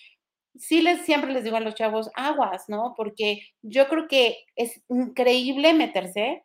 [0.59, 2.95] sí les, siempre les digo a los chavos, aguas, ¿no?
[2.97, 6.45] Porque yo creo que es increíble meterse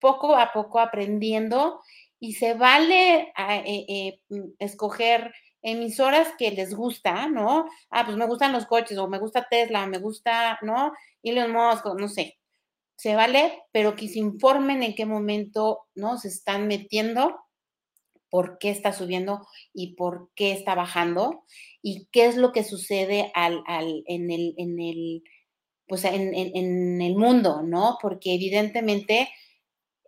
[0.00, 1.80] poco a poco aprendiendo
[2.20, 7.66] y se vale ah, eh, eh, mm, escoger emisoras que les gusta, ¿no?
[7.90, 10.92] Ah, pues me gustan los coches, o me gusta Tesla, me gusta, ¿no?
[11.22, 12.39] Elon Musk, no sé.
[13.00, 16.18] Se vale, pero que se informen en qué momento, ¿no?
[16.18, 17.34] Se están metiendo,
[18.28, 19.40] por qué está subiendo
[19.72, 21.46] y por qué está bajando,
[21.80, 25.22] y qué es lo que sucede al, al, en, el, en, el,
[25.88, 27.96] pues en, en el mundo, ¿no?
[28.02, 29.30] Porque evidentemente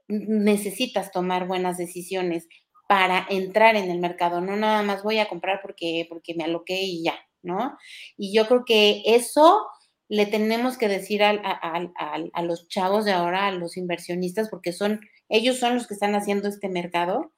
[0.07, 2.47] necesitas tomar buenas decisiones
[2.91, 6.83] para entrar en el mercado, no nada más voy a comprar porque, porque me aloqué
[6.83, 7.79] y ya, ¿no?
[8.19, 9.67] Y yo creo que eso
[10.13, 15.01] le tenemos que decir a, a, los chavos de ahora, a los inversionistas, porque son,
[15.31, 17.33] ellos son los que están haciendo este mercado.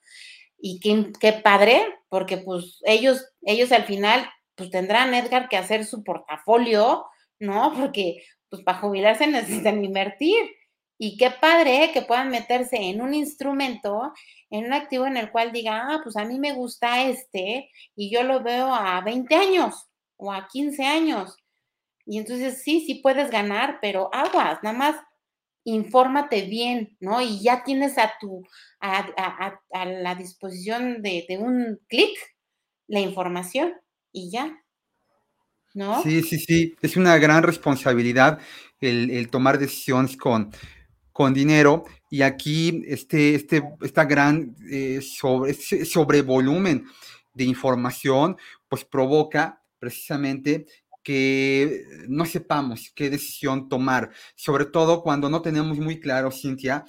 [0.58, 5.84] Y qué, qué padre, porque pues ellos, ellos al final, pues tendrán, Edgar, que hacer
[5.84, 7.06] su portafolio,
[7.38, 7.72] ¿no?
[7.78, 10.44] Porque pues para jubilarse necesitan invertir.
[10.98, 14.12] Y qué padre que puedan meterse en un instrumento,
[14.50, 18.10] en un activo en el cual diga, ah, pues a mí me gusta este y
[18.10, 21.36] yo lo veo a 20 años o a 15 años.
[22.06, 24.96] Y entonces sí, sí puedes ganar, pero aguas, nada más
[25.64, 27.20] infórmate bien, ¿no?
[27.22, 28.42] Y ya tienes a tu,
[28.80, 32.16] a, la disposición de, un clic
[32.86, 33.72] la información
[34.12, 34.60] y ya.
[35.72, 36.02] ¿No?
[36.02, 38.38] Sí, sí, sí, es una gran responsabilidad
[38.80, 40.52] el, el tomar decisiones con,
[41.14, 46.86] con dinero y aquí este, este, esta gran eh, sobre, sobrevolumen
[47.32, 48.36] de información
[48.68, 50.66] pues provoca precisamente
[51.04, 56.84] que no sepamos qué decisión tomar, sobre todo cuando no tenemos muy claro, Cintia,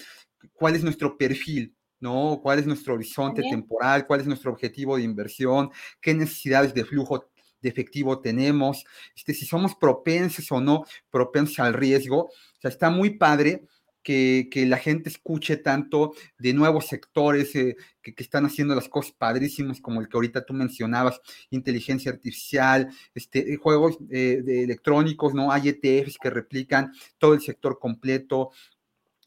[0.54, 2.40] cuál es nuestro perfil, ¿no?
[2.42, 4.08] ¿Cuál es nuestro horizonte temporal?
[4.08, 5.70] ¿Cuál es nuestro objetivo de inversión?
[6.02, 7.30] ¿Qué necesidades de flujo
[7.62, 8.86] de efectivo tenemos?
[9.16, 12.24] Este, si somos propensos o no propensos al riesgo.
[12.24, 13.68] O sea, está muy padre
[14.06, 19.82] que, la gente escuche tanto de nuevos sectores eh, que, están haciendo las cosas padrísimas,
[19.82, 25.52] como el que ahorita tú mencionabas, inteligencia artificial, este, eh, juegos eh, electrónicos, ¿no?
[25.52, 28.52] Hay ETFs que replican todo el sector completo.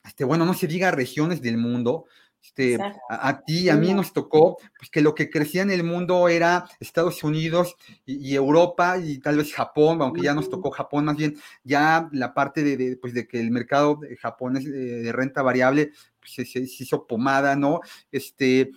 [0.04, 2.06] Este, bueno, no se diga regiones del mundo,
[2.42, 6.28] este, a, ti, a mí nos tocó pues, que lo que crecía en el mundo
[6.28, 11.16] era Estados Unidos y, Europa y tal vez Japón, aunque ya nos tocó Japón, más
[11.16, 16.48] bien ya la parte de, pues, de que el mercado japonés de, renta variable pues,
[16.50, 17.80] se, hizo pomada, ¿no?
[18.10, 18.70] Este,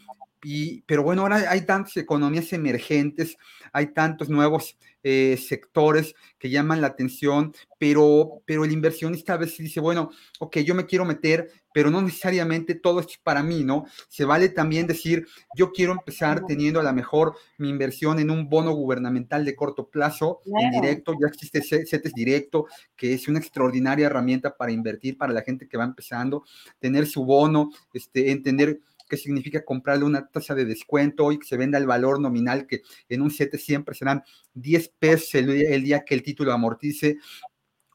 [0.43, 3.37] y, pero bueno, ahora hay tantas economías emergentes,
[3.73, 9.59] hay tantos nuevos eh, sectores que llaman la atención, pero, pero el inversionista a veces
[9.59, 13.63] dice, bueno, ok, yo me quiero meter, pero no necesariamente todo esto es para mí,
[13.63, 13.85] ¿no?
[14.07, 18.49] Se vale también decir, yo quiero empezar teniendo a lo mejor mi inversión en un
[18.49, 24.07] bono gubernamental de corto plazo, en directo, ya existe CETES Directo, que es una extraordinaria
[24.07, 26.43] herramienta para invertir para la gente que va empezando,
[26.79, 28.81] tener su bono, este, entender
[29.11, 32.81] qué significa comprarle una tasa de descuento y que se venda el valor nominal, que
[33.09, 37.17] en un 7 siempre serán 10 pesos el, día que el título amortice,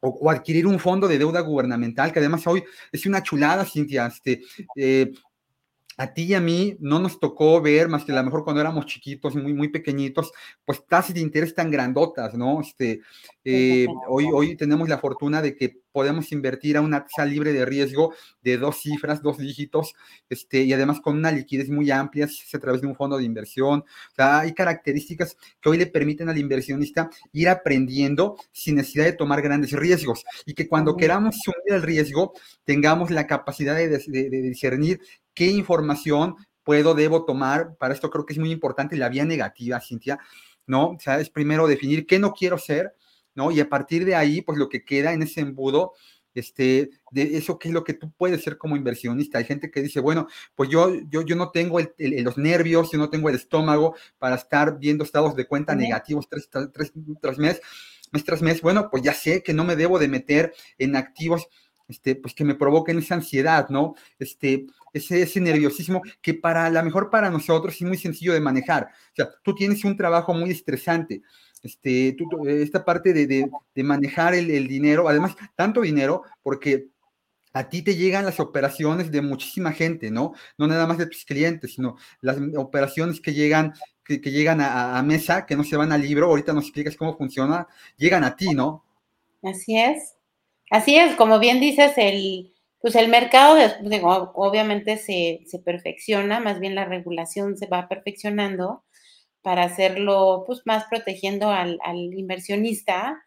[0.00, 4.06] o, adquirir un fondo de deuda gubernamental, que además hoy es una chulada, Cintia.
[4.06, 4.42] Este,
[4.76, 5.12] eh,
[5.96, 8.60] a ti y a mí no nos tocó ver, más que a lo mejor cuando
[8.60, 10.32] éramos chiquitos, muy, muy pequeñitos,
[10.64, 12.60] pues tasas de interés tan grandotas, ¿no?
[12.60, 13.00] Este,
[13.44, 17.64] eh, hoy, hoy tenemos la fortuna de que podemos invertir a una tasa libre de
[17.64, 19.94] riesgo de dos cifras, dos dígitos,
[20.28, 23.80] este, y además con una liquidez muy amplia, a través de un fondo de inversión.
[23.80, 29.14] O sea, hay características que hoy le permiten al inversionista ir aprendiendo sin necesidad de
[29.14, 34.42] tomar grandes riesgos y que cuando queramos asumir el riesgo tengamos la capacidad de, de
[34.42, 35.00] discernir
[35.36, 37.76] qué información puedo, debo tomar.
[37.76, 40.18] Para esto creo que es muy importante la vía negativa, Cintia,
[40.66, 40.88] ¿no?
[40.88, 42.96] O sea, es primero definir qué no quiero ser,
[43.36, 43.52] ¿no?
[43.52, 45.92] Y a partir de ahí, pues lo que queda en ese embudo
[46.36, 49.38] este, de eso qué es lo que tú puedes ser como inversionista.
[49.38, 53.08] Hay gente que dice, bueno, pues yo, yo, yo no tengo los nervios, yo no
[53.08, 57.60] tengo el estómago para estar viendo estados de cuenta negativos tres, tres, tras mes,
[58.12, 58.60] mes tras mes.
[58.60, 61.48] Bueno, pues ya sé que no me debo de meter en activos
[61.88, 63.94] este, pues que me provoquen esa ansiedad, ¿no?
[64.18, 68.84] Este, ese, ese nerviosismo que para la mejor para nosotros es muy sencillo de manejar.
[68.84, 71.22] O sea, tú tienes un trabajo muy estresante,
[71.66, 72.16] este,
[72.62, 73.50] esta parte de,
[73.82, 76.88] manejar el, dinero, además, tanto dinero, porque
[77.52, 80.34] a ti te llegan las operaciones de muchísima gente, ¿no?
[80.58, 85.46] No nada más de tus clientes, sino las operaciones que llegan, que, llegan a, mesa,
[85.46, 88.84] que no se van al libro, ahorita nos explicas cómo funciona, llegan a ti, ¿no?
[89.42, 90.15] Así es.
[90.70, 93.56] Así es, como bien dices, el, pues el mercado,
[94.34, 98.84] obviamente se, se perfecciona, más bien la regulación se va perfeccionando
[99.46, 101.78] para hacerlo pues más protegiendo al,
[102.14, 103.22] inversionista.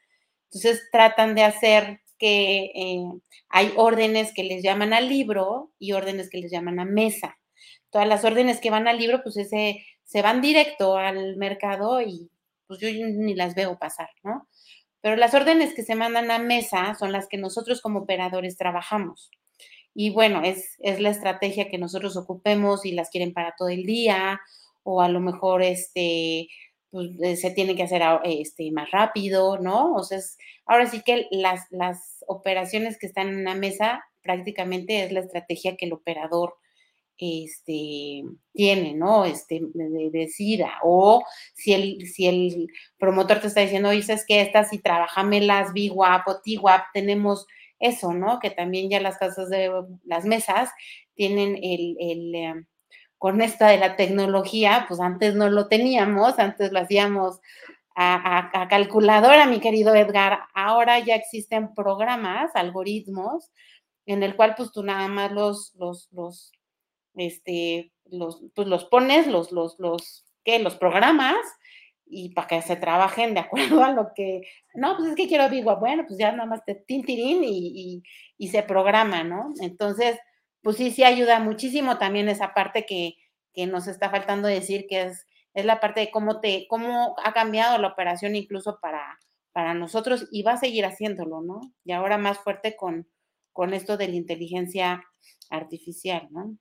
[0.51, 3.05] Entonces tratan de hacer que eh,
[3.47, 7.37] hay órdenes que les llaman al libro y órdenes que les llaman a mesa.
[7.89, 12.29] Todas las órdenes que van al libro, pues ese, se van directo al mercado y
[12.67, 14.49] pues yo ni las veo pasar, ¿no?
[15.01, 19.31] Pero las órdenes que se mandan a mesa son las que nosotros como operadores trabajamos.
[19.93, 23.83] Y bueno, es, es la estrategia que nosotros ocupemos y las quieren para todo el
[23.83, 24.39] día
[24.83, 26.47] o a lo mejor este,
[26.91, 29.93] pues, eh, se tiene que hacer este, más rápido, ¿no?
[29.93, 30.19] O sea,
[30.65, 35.75] ahora sí que las, las operaciones que están en la mesa prácticamente es la estrategia
[35.77, 36.55] que el operador
[37.19, 39.25] este, tiene, ¿no?
[39.25, 40.71] Este, de, decida.
[40.83, 45.73] O si el, si el promotor te está diciendo, oye, es que estas, si las
[45.73, 47.45] BWAP o TWAP, tenemos
[47.79, 48.39] eso, ¿no?
[48.39, 49.71] Que también ya las casas de
[50.05, 50.69] las mesas
[51.15, 52.65] tienen el, el em,
[53.17, 57.39] con esta de la tecnología, pues antes no lo teníamos, antes lo hacíamos
[57.95, 60.39] a, calculadora, mi querido Edgar.
[60.53, 63.51] Ahora ya existen programas, algoritmos,
[64.05, 66.51] en el cual pues tú nada más los, los, los,
[67.15, 70.59] este, los, pues los pones, los, los, los, ¿qué?
[70.59, 71.37] Los programas
[72.09, 74.41] y para que se trabajen de acuerdo a lo que,
[74.73, 78.03] no, pues es que quiero Big bueno, pues ya nada más te tintirín y, y,
[78.37, 79.53] y se programa, ¿no?
[79.61, 80.17] Entonces,
[80.61, 83.15] pues sí, sí ayuda muchísimo también esa parte que,
[83.67, 87.77] nos está faltando decir, que es, es la parte de cómo, te, cómo ha cambiado
[87.77, 89.19] la operación incluso para,
[89.51, 91.59] para nosotros y va a seguir haciéndolo, ¿no?
[91.83, 93.09] Y ahora más fuerte con,
[93.51, 95.03] con esto de la inteligencia
[95.49, 96.57] artificial, ¿no?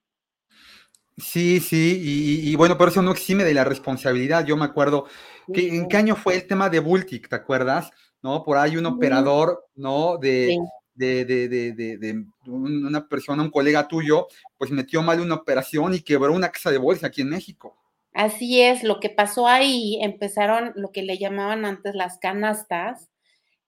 [1.17, 1.99] Sí, sí,
[2.43, 4.45] y, bueno, por eso no exime de la responsabilidad.
[4.45, 5.05] Yo me acuerdo
[5.53, 7.91] que en qué año fue el tema de Bultic, ¿te acuerdas?
[8.21, 8.43] ¿No?
[8.43, 10.17] Por ahí un operador, ¿no?
[10.17, 10.57] De,
[10.93, 16.33] de, de, de, una persona, un colega tuyo, pues metió mal una operación y quebró
[16.33, 17.77] una casa de bolsa aquí en México.
[18.13, 23.09] Así es, lo que pasó ahí, empezaron lo que le llamaban antes las canastas,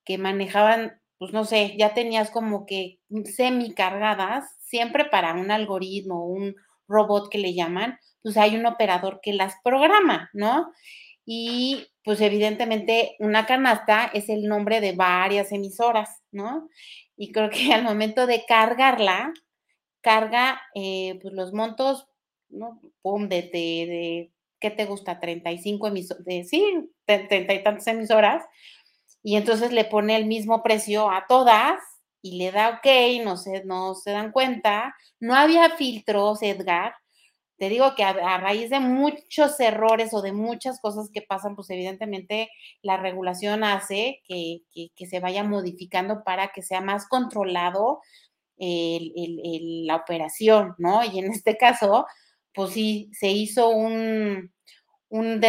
[0.04, 6.26] que manejaban, pues no sé, ya tenías como que semi cargadas, siempre para un algoritmo,
[6.26, 6.56] un
[6.92, 10.72] robot que le llaman, pues hay un operador que las programa, ¿no?
[11.26, 16.68] Y pues evidentemente una canasta es el nombre de varias emisoras, ¿no?
[17.22, 19.32] y creo que al momento de cargarla,
[20.02, 22.08] carga eh, pues los montos,
[22.50, 22.82] ¿no?
[23.04, 25.20] Pum, de, de, ¿qué te gusta?
[25.20, 28.44] 35 emisoras, de, sí, 30 y tantas emisoras,
[29.22, 31.80] y entonces le pone el mismo precio a todas
[32.22, 36.94] y le da ok, no se, no se dan cuenta, no había filtros, Edgar,
[37.62, 41.70] te digo que a, raíz de muchos errores o de muchas cosas que pasan, pues
[41.70, 42.50] evidentemente
[42.82, 44.64] la regulación hace que,
[45.08, 48.02] se vaya modificando para que sea más controlado
[48.58, 51.04] la operación, ¿no?
[51.04, 52.08] Y en este caso,
[52.52, 54.52] pues sí, se hizo un,
[55.10, 55.42] un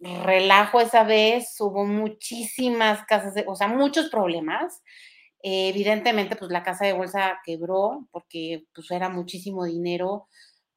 [0.00, 4.82] relajo esa vez, hubo muchísimas casas, o sea, muchos problemas.
[5.42, 10.28] Evidentemente, pues la casa de bolsa quebró porque pues era muchísimo dinero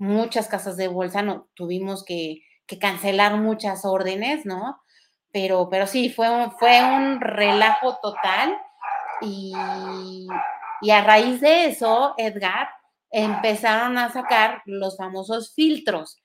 [0.02, 2.41] muchas casas de bolsa, no, tuvimos que,
[2.80, 4.82] cancelar muchas órdenes, ¿no?
[5.34, 8.58] Pero, pero sí, fue un, fue un relajo total
[9.21, 9.54] y,
[10.89, 12.69] a raíz de eso, Edgar,
[13.12, 16.24] empezaron a sacar los famosos filtros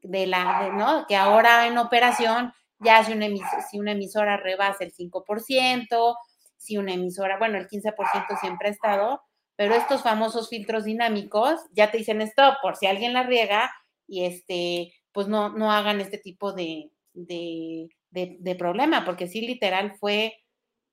[0.00, 1.06] de la, ¿no?
[1.08, 6.16] Que ahora en operación ya si una, emisora, si una emisora rebasa el 5%,
[6.60, 9.22] si una emisora, bueno, el 15% siempre ha estado,
[9.56, 13.70] pero estos famosos filtros dinámicos ya te dicen esto por si alguien la riega
[14.06, 20.34] y este, pues no, no hagan este tipo de, de, problema, porque sí, literal fue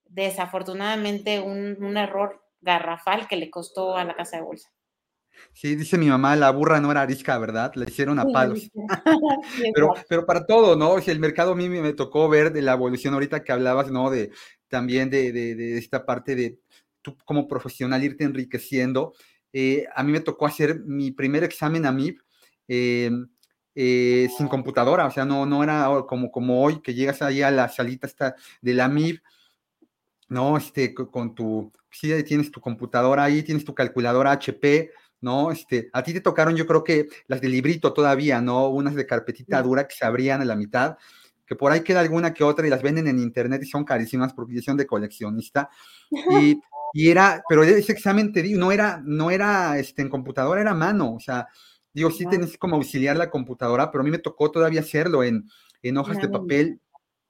[0.06, 4.70] desafortunadamente un, error garrafal que le costó a la casa de bolsa.
[5.54, 7.72] Sí, dice mi mamá, la burra no era arisca, ¿verdad?
[7.76, 8.72] La hicieron a palos.
[9.76, 11.00] pero, pero para todo, ¿no?
[11.02, 14.10] Si el mercado a mí me tocó ver de la evolución ahorita que hablabas, ¿no?
[14.10, 14.32] De
[14.68, 16.60] también de, de esta parte de
[17.02, 19.14] tú como profesional irte enriqueciendo.
[19.54, 22.20] Eh, a mí me tocó hacer mi primer examen a MIP
[22.68, 23.10] eh,
[23.76, 27.52] eh, sin computadora, o sea, no, no era como, como hoy que llegas ahí a
[27.52, 29.22] la salita esta de la MIP,
[30.30, 30.58] ¿no?
[30.58, 34.92] Este, con tu, sí, tienes tu computadora ahí, tienes tu calculadora HP,
[35.22, 35.52] ¿no?
[35.52, 38.70] Este, a ti te tocaron, yo creo que las de librito todavía, ¿no?
[38.70, 40.98] Unas de carpetita dura que se abrían a la mitad,
[41.48, 44.34] que por ahí queda alguna que otra y las venden en internet y son carísimas
[44.34, 45.70] porque son de coleccionista.
[46.42, 46.62] Y,
[46.94, 50.74] y era, pero ese examen te digo, no era, no era este, en computadora, era
[50.74, 51.48] mano, o sea,
[51.94, 55.50] digo, sí tenés como auxiliar la computadora, pero a mí me tocó todavía hacerlo en,
[55.82, 56.80] en hojas de papel.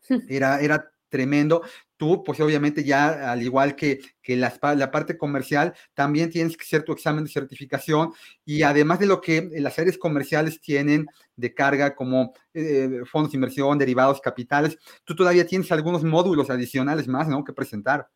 [0.30, 1.61] Era, era tremendo.
[1.97, 4.51] Tú, pues obviamente ya, al igual que, que la,
[4.91, 8.13] parte comercial, también tienes que hacer tu examen de certificación
[8.45, 13.37] y además de lo que las áreas comerciales tienen de carga como eh, fondos de
[13.37, 17.43] inversión, derivados, capitales, tú todavía tienes algunos módulos adicionales más, ¿no?
[17.43, 18.09] Que presentar.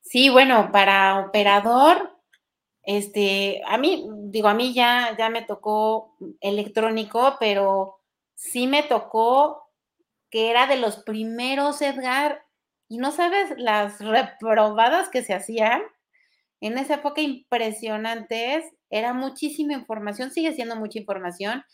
[0.00, 2.16] Sí, bueno, para operador,
[2.84, 7.96] este, a mí, digo, a mí ya, ya me tocó electrónico, pero
[8.36, 9.65] sí me tocó
[10.36, 12.42] que era de los primeros, Edgar,
[12.90, 15.80] y no sabes las reprobadas que se hacían.
[16.60, 21.64] En esa época impresionantes, era muchísima información, sigue siendo mucha información.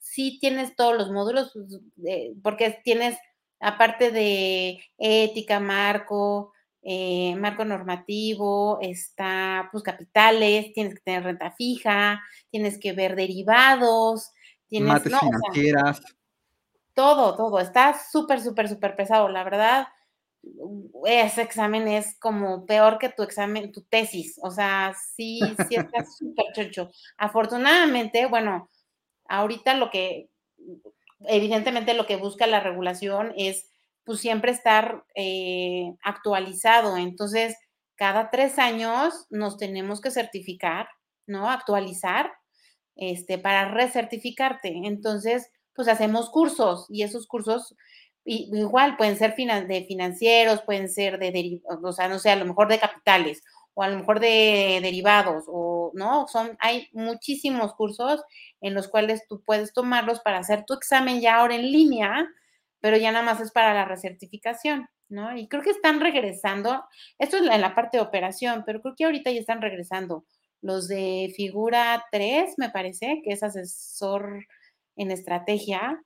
[0.00, 1.80] Sí tienes todos los módulos, pues,
[2.42, 3.16] porque tienes,
[3.60, 6.52] aparte de ética, marco,
[6.82, 14.32] eh, marco normativo, está, pues, capitales, tienes que tener renta fija, tienes que ver derivados,
[14.66, 14.88] tienes...
[14.88, 16.17] Mates financieras
[16.98, 17.60] todo, todo.
[17.60, 19.28] Está súper, súper, súper pesado.
[19.28, 19.86] La verdad,
[21.04, 24.36] ese examen es como peor que tu examen, tu tesis.
[24.42, 25.38] O sea, sí,
[25.68, 26.90] sí está súper chocho.
[27.16, 28.68] Afortunadamente, bueno,
[29.28, 30.28] ahorita lo que,
[31.20, 33.68] evidentemente lo que busca la regulación es
[34.02, 36.96] pues siempre estar eh, actualizado.
[36.96, 37.56] Entonces,
[37.94, 40.88] cada tres años nos tenemos que certificar,
[41.28, 41.48] ¿no?
[41.48, 42.32] Actualizar,
[42.96, 44.72] este, para recertificarte.
[44.84, 47.76] Entonces, pues hacemos cursos y esos cursos
[48.24, 52.66] igual pueden ser de financieros, pueden ser de, o sea, no sé, a lo mejor
[52.66, 58.24] de capitales o a lo mejor de derivados o no, son hay muchísimos cursos
[58.60, 62.28] en los cuales tú puedes tomarlos para hacer tu examen ya ahora en línea,
[62.80, 65.36] pero ya nada más es para la recertificación, ¿no?
[65.36, 66.82] Y creo que están regresando,
[67.20, 70.24] esto es en la parte de operación, pero creo que ahorita ya están regresando
[70.60, 74.44] los de figura 3, me parece, que es asesor
[74.98, 76.02] en estrategia,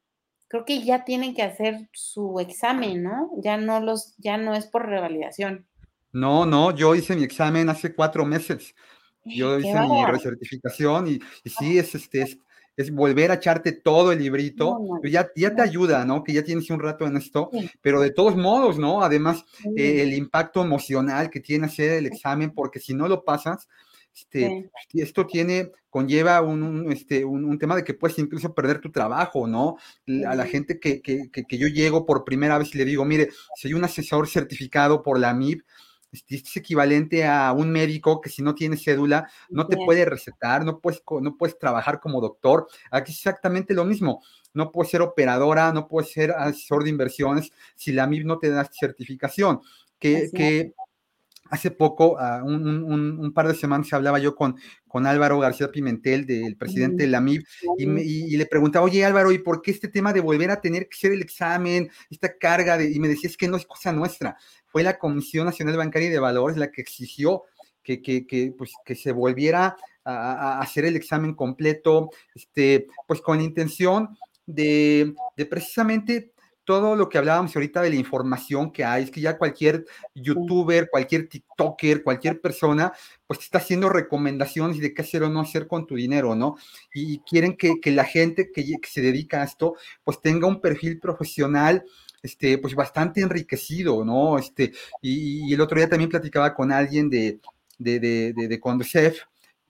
[0.48, 3.30] creo que ya tienen que hacer su examen, ¿no?
[3.42, 5.66] Ya no los, ya no es por revalidación.
[6.12, 8.74] No, no, yo hice mi examen hace cuatro meses.
[9.24, 12.38] Yo hice mi recertificación y, sí, es, este,
[12.76, 16.22] es, volver a echarte todo el librito, ya, ya te ayuda, ¿no?
[16.24, 19.02] Que ya tienes un rato en esto, pero de todos modos, ¿no?
[19.02, 19.44] Además,
[19.76, 23.68] eh, el impacto emocional que tiene hacer el examen, porque si no lo pasas,
[24.14, 29.46] este, esto tiene, conlleva un, este, un, tema de que puedes incluso perder tu trabajo,
[29.46, 29.76] ¿no?
[30.26, 33.30] A la gente que, que, que, yo llego por primera vez y le digo, mire,
[33.56, 35.62] soy un asesor certificado por la MIP,
[36.12, 40.62] este, es equivalente a un médico que si no tiene cédula no te puede recetar,
[40.62, 42.68] no puedes, no puedes trabajar como doctor.
[42.90, 44.22] Aquí es exactamente lo mismo.
[44.52, 48.50] No puedes ser operadora, no puedes ser asesor de inversiones si la MIP no te
[48.50, 49.60] da certificación.
[49.98, 50.74] Que, que
[51.50, 54.56] hace poco, uh, un, un, un, par de semanas, hablaba yo con,
[54.88, 57.44] con Álvaro García Pimentel, del presidente de la MIB,
[57.78, 57.84] y,
[58.34, 60.96] y, le preguntaba, oye Álvaro, ¿y por qué este tema de volver a tener que
[60.96, 62.78] hacer el examen, esta carga?
[62.78, 64.36] De, y me decía, es que no es cosa nuestra.
[64.66, 67.44] Fue la Comisión Nacional Bancaria y de Valores la que exigió
[67.82, 73.20] que, que, que, pues, que se volviera a, a, hacer el examen completo, este, pues
[73.20, 74.16] con intención
[74.46, 76.31] de, de precisamente
[76.64, 79.84] todo lo que hablábamos ahorita de la información que hay, es que ya cualquier
[80.14, 82.92] youtuber, cualquier TikToker, cualquier persona,
[83.26, 86.56] pues está haciendo recomendaciones de qué hacer o no hacer con tu dinero, ¿no?
[86.94, 91.84] Y quieren que, la gente que, se dedica a esto, pues tenga un perfil profesional,
[92.22, 94.38] este, pues bastante enriquecido, ¿no?
[94.38, 97.40] Este, y, el otro día también platicaba con alguien de,
[97.78, 98.60] de, de, de,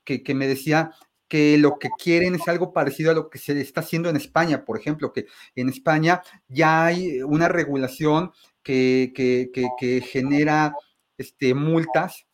[0.04, 0.90] que, que me decía,
[1.32, 4.66] que lo que quieren es algo parecido a lo que se está haciendo en España,
[4.66, 5.24] por ejemplo, que
[5.54, 10.74] en España ya hay una regulación que, que, que, genera
[11.16, 12.26] este, multas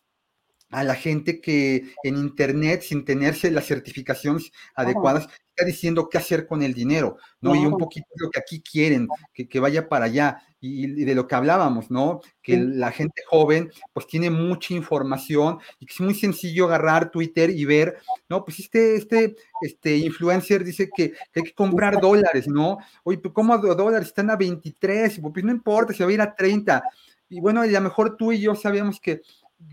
[0.70, 6.46] a la gente que en Internet, sin tenerse las certificaciones adecuadas, está diciendo qué hacer
[6.46, 7.54] con el dinero, ¿no?
[7.54, 11.26] Y un poquito lo que aquí quieren, que, que vaya para allá y, de lo
[11.26, 12.20] que hablábamos, ¿no?
[12.42, 17.50] Que la gente joven pues tiene mucha información y que es muy sencillo agarrar Twitter
[17.50, 17.98] y ver,
[18.28, 22.78] no, pues este, este, este influencer dice que, hay que comprar dólares, ¿no?
[23.04, 25.20] Oye, pues ¿cómo dólares están a 23?
[25.32, 26.82] Pues no importa, se va a ir a 30.
[27.30, 29.20] Y bueno, a lo mejor tú y yo sabemos que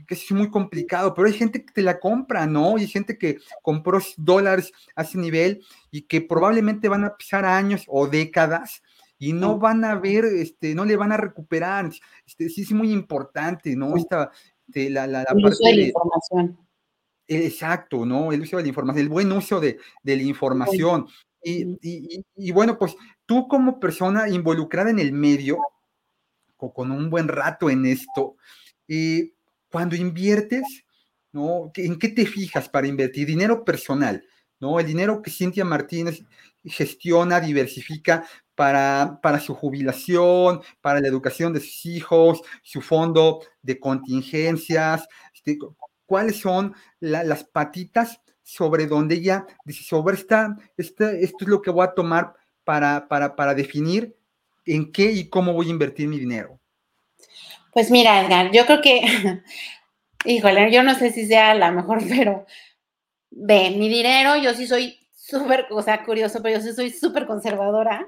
[0.07, 2.77] que es muy complicado, pero hay gente que te la compra, ¿no?
[2.77, 7.45] Y hay gente que compró dólares a ese nivel y que probablemente van a pisar
[7.45, 8.81] años o décadas
[9.17, 11.89] y no van a ver, este, no le van a recuperar.
[12.25, 13.95] Este, sí es muy importante, ¿no?
[13.95, 14.31] Esta,
[14.67, 16.59] este, la, la, el uso de la información.
[17.27, 18.31] Exacto, ¿no?
[18.31, 21.07] El uso de la información, el buen uso de, de la información.
[21.41, 25.59] Y, y, y, bueno, pues tú como persona involucrada en el medio,
[26.57, 28.36] con, con un buen rato en esto,
[28.88, 29.31] eh,
[29.70, 30.63] cuando inviertes,
[31.32, 31.72] ¿no?
[31.76, 33.28] ¿En qué te fijas para invertir?
[33.28, 34.26] Dinero personal,
[34.59, 34.80] ¿no?
[34.80, 36.24] El dinero que Cintia Martínez
[36.63, 43.80] gestiona, diversifica para, para su jubilación, para la educación de sus hijos, su fondo de
[43.80, 45.57] contingencias, este,
[46.05, 51.86] cuáles son las patitas sobre donde ella dice, sobre esta, esto es lo que voy
[51.86, 54.16] a tomar para, para, para definir
[54.66, 56.59] en qué y cómo voy a invertir mi dinero.
[57.76, 59.01] Pues mira, Edgar, yo creo que,
[60.26, 62.45] híjole, yo no sé si sea la mejor, pero
[63.32, 67.28] ve, mi dinero, yo sí soy súper, o sea, curioso, pero yo sí soy súper
[67.28, 68.07] conservadora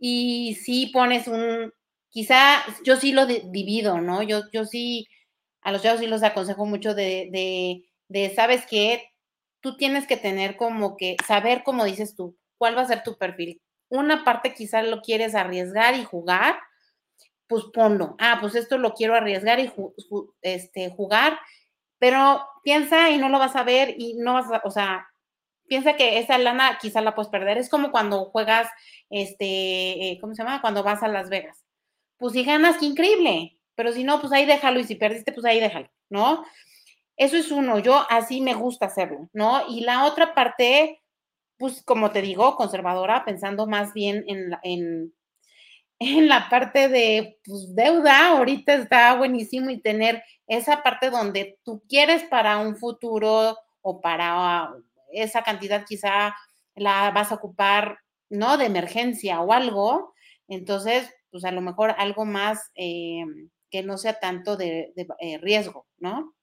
[0.00, 1.72] y sí pones un,
[2.10, 4.22] quizá yo sí lo divido, ¿no?
[4.22, 5.06] Yo, yo sí,
[5.62, 9.10] a los chavos sí los aconsejo mucho de, de, de, ¿sabes qué?
[9.60, 13.18] Tú tienes que tener como que, saber, como dices tú, cuál va a ser tu
[13.18, 13.60] perfil.
[13.90, 16.58] Una parte quizá lo quieres arriesgar y jugar,
[17.48, 18.16] pues ponlo.
[18.18, 19.72] Ah, pues esto lo quiero arriesgar y
[20.42, 21.38] este, jugar,
[21.98, 25.08] pero piensa y no lo vas a ver y no vas a, o sea,
[25.66, 27.58] piensa que esa lana quizá la puedes perder.
[27.58, 28.68] Es como cuando juegas,
[29.10, 30.60] este, eh, ¿cómo se llama?
[30.60, 31.64] Cuando vas a Las Vegas.
[32.18, 35.46] Pues si ganas, qué increíble, pero si no, pues ahí déjalo y si perdiste, pues
[35.46, 36.44] ahí déjalo, ¿no?
[37.16, 39.62] Eso es uno, yo así me gusta hacerlo, ¿no?
[39.68, 41.02] Y la otra parte,
[41.58, 45.14] pues como te digo, conservadora, pensando más bien en, en
[45.98, 51.82] en la parte de pues, deuda, ahorita está buenísimo y tener esa parte donde tú
[51.88, 54.70] quieres para un futuro o para
[55.12, 56.34] esa cantidad quizá
[56.74, 57.98] la vas a ocupar,
[58.30, 58.56] ¿no?
[58.56, 60.14] De emergencia o algo.
[60.46, 63.24] Entonces, pues a lo mejor algo más eh,
[63.70, 66.34] que no sea tanto de, eh, riesgo, ¿no?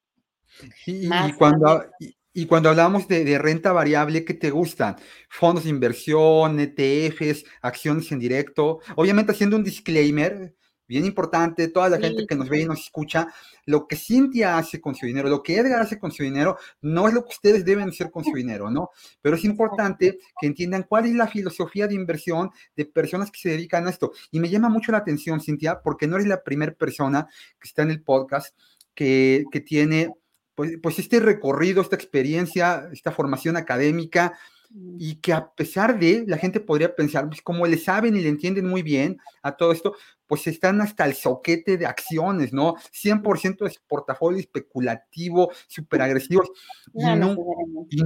[0.86, 4.98] Y, cuando, y cuando hablamos de, renta variable, ¿qué te gustan?
[5.30, 8.82] Fondos de inversión, ETFs, acciones en directo.
[8.98, 10.54] Obviamente haciendo un disclaimer
[10.88, 13.28] bien importante, toda la gente que nos ve y nos escucha,
[13.66, 17.08] lo que Cintia hace con su dinero, lo que Edgar hace con su dinero, no
[17.08, 18.90] es lo que ustedes deben hacer con su dinero, ¿no?
[19.22, 23.50] Pero es importante que entiendan cuál es la filosofía de inversión de personas que se
[23.50, 24.12] dedican a esto.
[24.32, 27.28] Y me llama mucho la atención, Cintia, porque no eres la primera persona
[27.60, 28.56] que está en el podcast
[28.94, 30.14] que, que tiene
[30.56, 34.38] pues, pues, este recorrido, esta experiencia, esta formación académica,
[34.70, 34.96] mm.
[35.00, 38.30] y que a pesar de, la gente podría pensar, pues como le saben y le
[38.30, 39.96] entienden muy bien a todo esto,
[40.28, 42.76] pues están hasta el soquete de acciones, ¿no?
[42.92, 46.50] 100% es portafolio especulativo, súper agresivos,
[46.94, 47.04] y,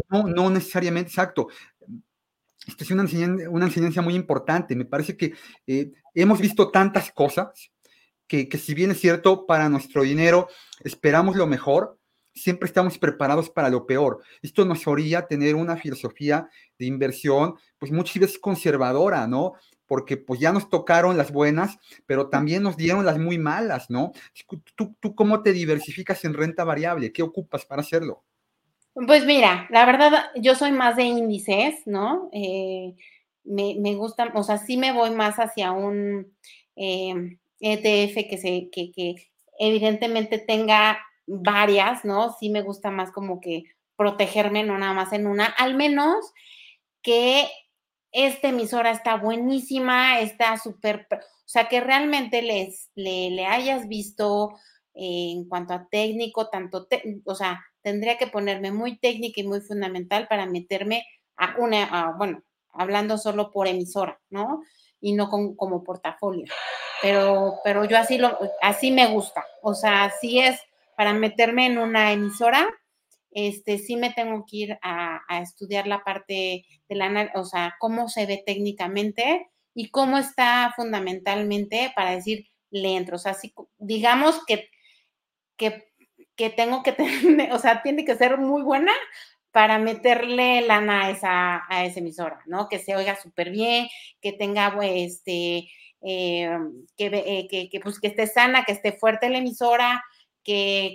[0.10, 1.48] no, no, necesariamente, exacto.
[2.68, 3.04] Esta es una
[3.66, 4.76] enseñanza, muy importante.
[4.76, 5.34] Me parece que
[5.66, 7.72] eh, hemos visto tantas cosas
[8.28, 10.50] que, que si bien es cierto, para nuestro dinero
[10.84, 11.99] esperamos lo mejor,
[12.34, 14.22] siempre estamos preparados para lo peor.
[14.42, 19.54] Esto nos orilla a tener una filosofía de inversión, pues muchas veces conservadora, ¿no?
[19.86, 24.12] Porque pues ya nos tocaron las buenas, pero también nos dieron las muy malas, ¿no?
[24.76, 27.12] ¿Tú, tú cómo te diversificas en renta variable?
[27.12, 28.24] ¿Qué ocupas para hacerlo?
[28.94, 32.30] Pues mira, la verdad, yo soy más de índices, ¿no?
[32.34, 32.96] Eh,
[33.44, 36.34] me, me gusta, o sea, sí me voy más hacia un
[36.76, 39.16] ETF eh, e que, se, que, que
[39.58, 41.00] evidentemente tenga
[41.30, 42.36] varias, ¿no?
[42.40, 43.64] Sí me gusta más como que
[43.96, 46.34] protegerme, no nada más en una, al menos
[47.02, 47.48] que
[48.12, 54.56] esta emisora está buenísima, está súper, o sea, que realmente les, le, hayas visto
[54.96, 56.88] eh, en cuanto a técnico, tanto,
[57.26, 61.06] o sea, tendría que ponerme muy técnica y muy fundamental para meterme
[61.38, 62.42] a una, bueno,
[62.74, 64.64] hablando solo por emisora, ¿no?
[65.00, 66.46] Y no como portafolio.
[67.02, 69.46] Pero, pero yo así lo, así me gusta.
[69.62, 70.60] O sea, así es
[71.00, 72.68] para meterme en una emisora,
[73.32, 78.10] este, sí me tengo que ir a, estudiar la parte de la, o sea, cómo
[78.10, 83.16] se ve técnicamente y cómo está fundamentalmente para decir, le entro.
[83.16, 83.34] O sea,
[83.78, 84.70] digamos que,
[85.56, 88.92] que, tengo que tener, o sea, tiene que ser muy buena
[89.52, 92.68] para meterle lana a esa, a esa emisora, ¿no?
[92.68, 93.88] Que se oiga súper bien,
[94.20, 95.70] que tenga, este,
[96.02, 96.50] eh,
[96.98, 100.04] que, eh, que, que, pues, que esté sana, que esté fuerte la emisora,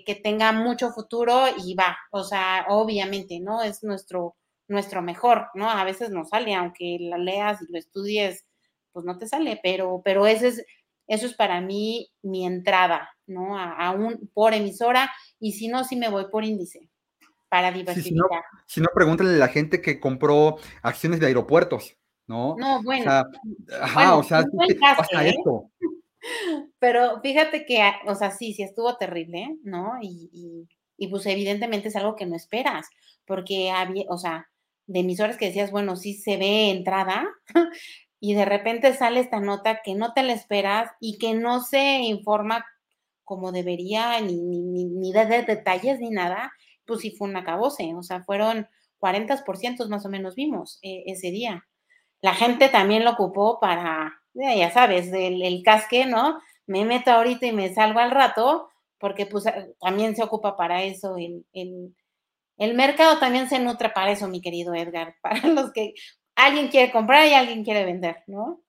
[0.05, 3.63] que, tenga mucho futuro y va, o sea, obviamente, ¿no?
[3.63, 4.37] Es nuestro,
[4.67, 5.71] nuestro mejor, ¿no?
[5.71, 8.45] A veces no sale, aunque la leas y lo estudies,
[8.93, 10.67] pues no te sale, pero, pero ese es,
[11.07, 13.57] Eso es para mí mi entrada, ¿no?
[13.57, 16.89] A, un, por emisora y si no, sí me voy por índice
[17.49, 18.43] para diversificar.
[18.67, 21.97] si, no, pregúntale a la gente que compró acciones de aeropuertos,
[22.27, 22.57] ¿no?
[22.59, 23.25] No, bueno.
[23.81, 25.35] ajá, o sea, ¿qué pasa ¿eh?
[25.37, 25.71] esto?
[26.79, 29.93] Pero fíjate que, o sea, sí, sí estuvo terrible, ¿no?
[30.03, 32.87] Y, y, pues evidentemente es algo que no esperas,
[33.27, 34.49] porque había, o sea,
[34.87, 37.27] de emisores que decías, bueno, sí se ve entrada,
[38.21, 41.99] y de repente sale esta nota que no te la esperas y que no se
[42.01, 42.65] informa
[43.25, 46.53] como debería, ni, ni, ni de, detalles ni nada,
[46.87, 48.69] pues sí fue un acabose, o sea, fueron
[48.99, 51.67] 40% más o menos vimos eh, ese día.
[52.23, 56.41] La gente también lo ocupó para, ya sabes, el, el casque, ¿no?
[56.67, 58.69] Me meto ahorita y me salgo al rato,
[58.99, 59.45] porque pues
[59.81, 61.95] también se ocupa para eso el, el,
[62.59, 65.95] el mercado también se nutre para eso, mi querido Edgar, para los que
[66.37, 68.63] alguien quiere comprar y alguien quiere vender, ¿no?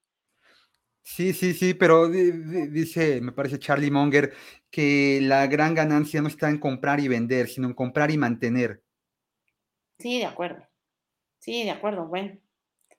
[1.03, 4.33] Sí, sí, sí, pero dice, me parece Charlie Munger,
[4.71, 8.81] que la gran ganancia no está en comprar y vender, sino en comprar y mantener.
[9.99, 10.67] Sí, de acuerdo.
[11.39, 12.39] Sí, de acuerdo, bueno,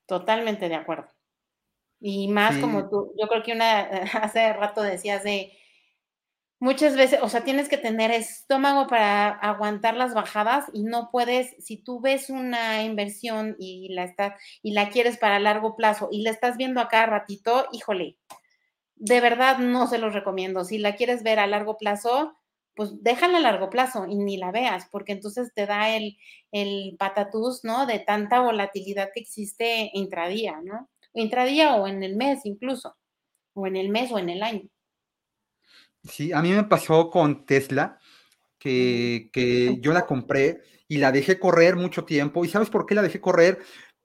[0.06, 1.08] totalmente de acuerdo.
[2.00, 3.80] Y más como tú, yo creo que una,
[4.22, 5.52] hace rato decías de,
[6.58, 11.54] muchas veces, o sea, tienes que tener estómago para aguantar las bajadas y no puedes,
[11.64, 16.22] si tú ves una inversión y la estás y la quieres para largo plazo y
[16.22, 18.16] la estás viendo a cada ratito, híjole,
[18.96, 20.64] de verdad no se los recomiendo.
[20.64, 22.34] Si la quieres ver a largo plazo,
[22.74, 26.18] pues déjala a largo plazo y ni la veas, porque entonces te da el,
[26.52, 27.86] el patatús, ¿no?
[27.86, 30.88] De tanta volatilidad que existe intradía, ¿no?
[31.16, 32.94] Intradía o en el mes incluso,
[33.54, 34.68] o en el mes o en el año.
[36.04, 37.98] Sí, a mí me pasó con Tesla,
[38.58, 42.44] que, que yo la compré y la dejé correr mucho tiempo.
[42.44, 43.58] ¿Y sabes por qué la dejé correr?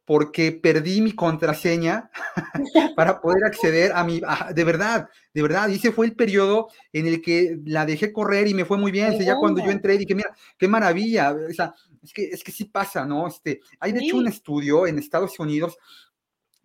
[0.06, 2.10] Porque perdí mi contraseña
[2.96, 4.22] para poder acceder a mi...
[4.54, 5.70] de verdad, de verdad.
[5.70, 8.92] Y ese fue el periodo en el que la dejé correr y me fue muy
[8.92, 9.18] bien.
[9.20, 11.34] ya cuando yo entré dije, mira, qué maravilla.
[11.34, 13.28] O sea, es que, es que sí pasa, ¿no?
[13.28, 15.78] Este, hay de hecho un estudio en Estados Unidos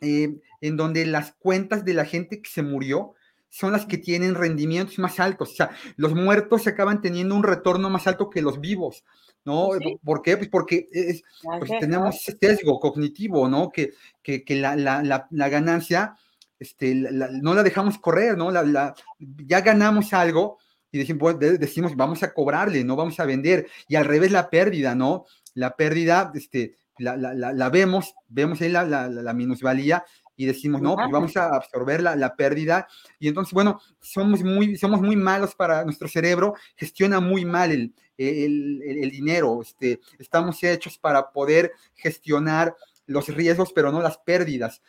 [0.01, 3.15] eh, en donde las cuentas de la gente que se murió
[3.49, 5.53] son las que tienen rendimientos más altos.
[5.53, 9.05] O sea, los muertos se acaban teniendo un retorno más alto que los vivos,
[9.45, 9.71] ¿no?
[10.05, 10.37] ¿Por qué?
[10.37, 11.23] Pues porque es,
[11.59, 13.71] pues tenemos ese sesgo cognitivo, ¿no?
[13.71, 13.93] Que,
[14.23, 16.17] que, que la, la, la, ganancia
[16.59, 18.51] este, no la dejamos correr, ¿no?
[18.51, 20.59] La, ya ganamos algo
[20.93, 23.69] y decimos, decimos, vamos a cobrarle, no vamos a vender.
[23.89, 25.25] Y al revés la pérdida, ¿no?
[25.55, 30.05] La pérdida, este, la, la, vemos, vemos ahí la, la, minusvalía
[30.37, 32.87] y decimos, no, pues vamos a absorber la, la, pérdida.
[33.19, 37.95] Y entonces, bueno, somos muy, somos muy malos para nuestro cerebro, gestiona muy mal el,
[38.19, 39.61] el, el, dinero.
[39.63, 42.75] Este, estamos hechos para poder gestionar
[43.07, 44.83] los riesgos, pero no las pérdidas.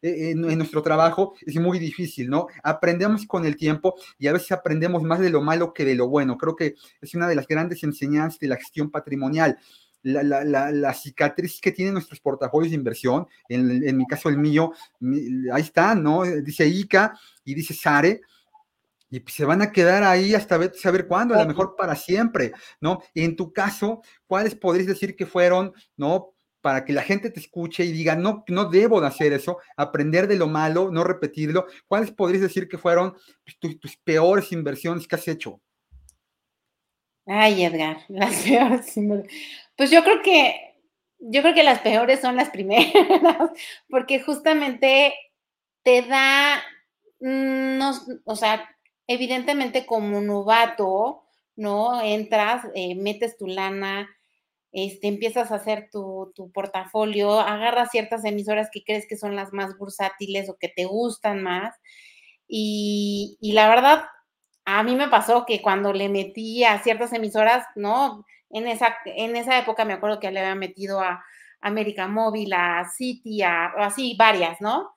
[0.00, 2.46] E, en, en, nuestro trabajo es muy difícil, ¿no?
[2.62, 6.08] Aprendemos con el tiempo y a veces aprendemos más de lo malo que de lo
[6.08, 6.38] bueno.
[6.38, 9.58] Creo que es una de las grandes enseñanzas de la gestión patrimonial
[10.04, 14.72] la, la, la, cicatriz que tienen nuestros portafolios de inversión, en, mi caso el mío,
[15.52, 16.22] ahí está, ¿no?
[16.22, 18.20] Dice ICA y dice SARE,
[19.10, 22.52] y pues se van a quedar ahí hasta saber cuándo, a lo mejor para siempre,
[22.80, 23.00] ¿no?
[23.14, 26.34] en tu caso, ¿cuáles podrías decir que fueron, ¿no?
[26.60, 30.26] Para que la gente te escuche y diga, no, no debo de hacer eso, aprender
[30.26, 31.66] de lo malo, no repetirlo.
[31.86, 35.60] ¿Cuáles podrías decir que fueron pues, tus peores inversiones que has hecho?
[37.26, 38.94] Ay, Edgar, las peores.
[39.76, 40.76] Pues yo creo que,
[41.18, 42.92] yo creo que las peores son las primeras,
[43.88, 45.14] porque justamente
[45.82, 46.62] te da,
[47.20, 47.92] mm, no,
[48.24, 48.68] o sea,
[49.06, 51.24] evidentemente como novato,
[51.56, 52.02] ¿no?
[52.02, 54.08] Entras, eh, metes tu lana,
[54.72, 59.52] este, empiezas a hacer tu, tu, portafolio, agarras ciertas emisoras que crees que son las
[59.52, 61.76] más bursátiles o que te gustan más.
[62.48, 64.04] Y, y la verdad,
[64.64, 68.24] a mí me pasó que cuando le metí a ciertas emisoras, ¿no?
[68.54, 71.24] En esa, en esa época me acuerdo que le había metido a
[71.60, 74.94] América Móvil, a City, a, así varias, ¿no?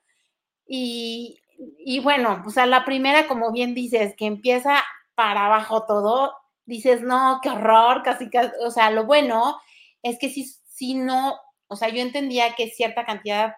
[0.66, 1.40] Y,
[1.78, 4.84] y bueno, pues a la primera, como bien dices, que empieza
[5.14, 6.34] para abajo todo,
[6.66, 9.58] dices, no, qué horror, casi, casi o sea, lo bueno
[10.02, 13.54] es que si, si no, o sea, yo entendía que cierta cantidad,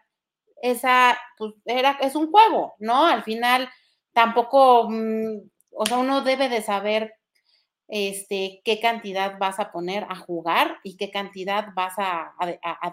[0.63, 3.07] esa, pues era, es un juego, ¿no?
[3.07, 3.69] Al final,
[4.13, 4.89] tampoco...
[4.91, 5.41] Mm,
[5.73, 7.15] o sea, uno debe de saber
[7.91, 12.33] este, qué cantidad vas a poner a jugar y qué cantidad vas a,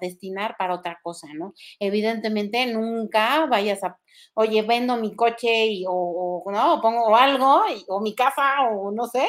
[0.02, 1.54] destinar para otra cosa, ¿no?
[1.80, 4.00] Evidentemente, nunca vayas a,
[4.34, 9.28] oye, vendo mi coche y, o, no, pongo algo, o mi casa, o no sé.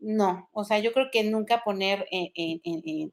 [0.00, 2.60] No, o sea, yo creo que nunca poner en,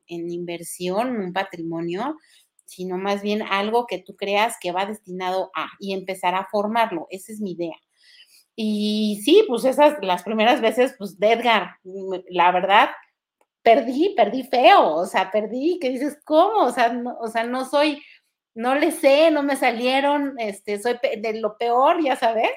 [0.08, 2.18] en inversión un patrimonio,
[2.66, 7.08] sino más bien algo que tú creas que va destinado a y empezar a formarlo.
[7.10, 7.76] Esa es mi idea.
[8.58, 11.78] Y sí, pues esas, las primeras veces, pues de Edgar,
[12.30, 12.90] la verdad,
[13.64, 16.66] perdí, perdí feo, o sea, perdí, que dices, ¿cómo?
[16.66, 18.04] O sea, no, o sea, no soy,
[18.56, 22.52] no le sé, no me salieron, este, soy de lo peor, ya sabes,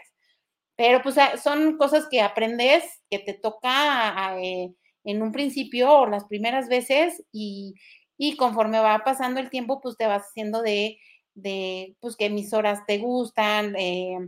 [0.77, 4.73] pero pues ah, son cosas que aprendes, que te toca eh,
[5.05, 7.75] en un principio o las primeras veces y,
[8.17, 10.99] y conforme va pasando el tiempo, pues te vas haciendo de,
[11.35, 14.19] de pues qué emisoras te gustan, eh,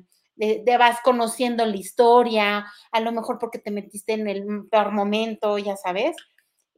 [0.40, 5.58] te vas conociendo la historia, a lo mejor porque te metiste en el peor momento,
[5.58, 6.16] ya sabes.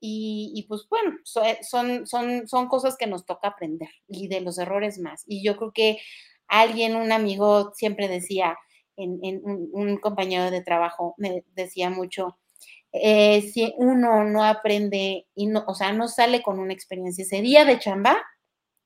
[0.04, 1.12] Y, pues bueno,
[1.44, 5.22] eh, son, son, son cosas que nos toca aprender y de los errores más.
[5.28, 5.98] Y yo creo que
[6.48, 8.58] alguien, un amigo, siempre decía,
[8.96, 12.36] en, un, compañero de trabajo me decía mucho,
[12.92, 17.40] eh, si uno no aprende y no, o sea, no sale con una experiencia ese
[17.40, 18.20] día de chamba,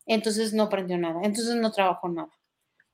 [0.05, 2.36] entonces no aprendió nada, entonces no trabajó nada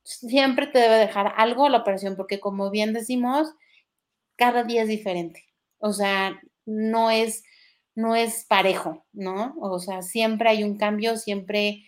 [0.05, 3.55] siempre te debe dejar algo la operación, porque como bien decimos,
[4.37, 5.45] cada día es diferente.
[5.79, 7.45] O sea, no es,
[7.95, 9.55] no es parejo, ¿no?
[9.61, 11.85] O sea, siempre hay un cambio, siempre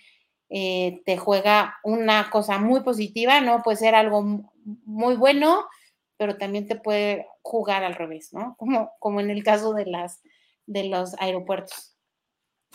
[0.51, 3.63] eh, te juega una cosa muy positiva, ¿no?
[3.63, 4.23] Puede ser algo
[4.85, 5.65] muy bueno,
[6.17, 8.55] pero también te puede jugar al revés, ¿no?
[8.59, 10.23] Como, como en el caso de, las,
[10.67, 11.94] de los aeropuertos.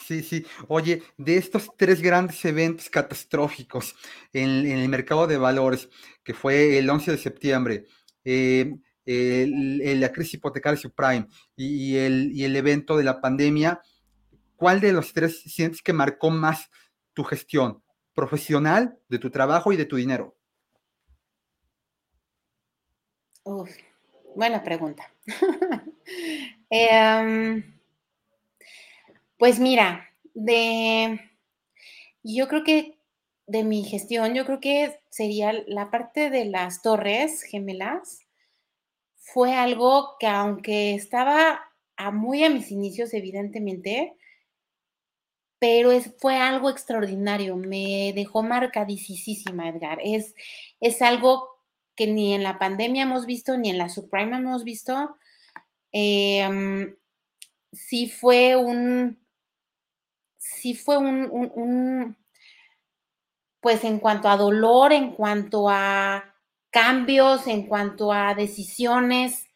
[0.06, 0.45] Sí, sí.
[0.68, 3.95] Oye, de estos tres grandes eventos catastróficos
[4.34, 5.89] en, el mercado de valores,
[6.24, 7.86] que fue el 11 de septiembre,
[8.24, 8.76] eh,
[9.06, 13.82] la crisis hipotecaria subprime y, el, evento de la pandemia,
[14.56, 16.70] ¿cuál de los tres sientes que marcó más
[17.14, 17.84] tu gestión
[18.14, 20.36] profesional, de tu trabajo y de tu dinero?
[24.36, 25.12] buena pregunta.
[26.70, 27.64] eh,
[29.40, 31.20] pues mira, de,
[32.24, 33.00] yo creo que
[33.48, 38.20] de mi gestión, yo creo que sería la parte de las torres gemelas,
[39.16, 41.72] fue algo que aunque estaba
[42.12, 44.16] muy a mis inicios, evidentemente,
[45.58, 50.00] pero es, fue algo extraordinario, me dejó marcadísima, Edgar.
[50.04, 50.36] Es,
[50.82, 51.48] es algo
[51.96, 55.18] que ni en la pandemia hemos visto, ni en la subprime hemos visto.
[55.92, 56.96] Em,
[57.74, 59.20] sí fue un,
[60.56, 62.16] sí fue un,
[63.62, 66.36] pues en cuanto a dolor, en cuanto a
[66.70, 69.47] cambios, en cuanto a decisiones,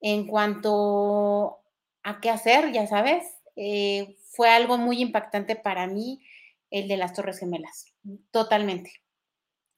[0.00, 1.58] en cuanto
[2.02, 3.24] a qué hacer, ya sabes,
[3.56, 6.20] eh, fue algo muy impactante para mí
[6.70, 7.86] el de las Torres Gemelas,
[8.30, 8.92] totalmente,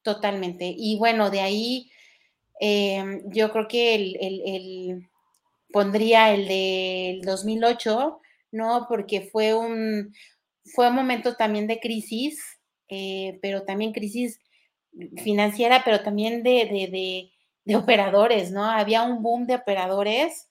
[0.01, 0.73] totalmente.
[0.75, 1.91] Y bueno, de ahí
[2.59, 5.07] em, yo creo que el,
[5.71, 8.19] pondría el del 2008,
[8.51, 8.85] ¿no?
[8.89, 10.13] Porque fue un,
[10.73, 12.59] fue un momento también de crisis,
[12.89, 14.39] eh, pero también crisis
[15.17, 17.31] financiera, pero también de,
[17.65, 18.63] de, operadores, ¿no?
[18.63, 20.49] Había un boom de operadores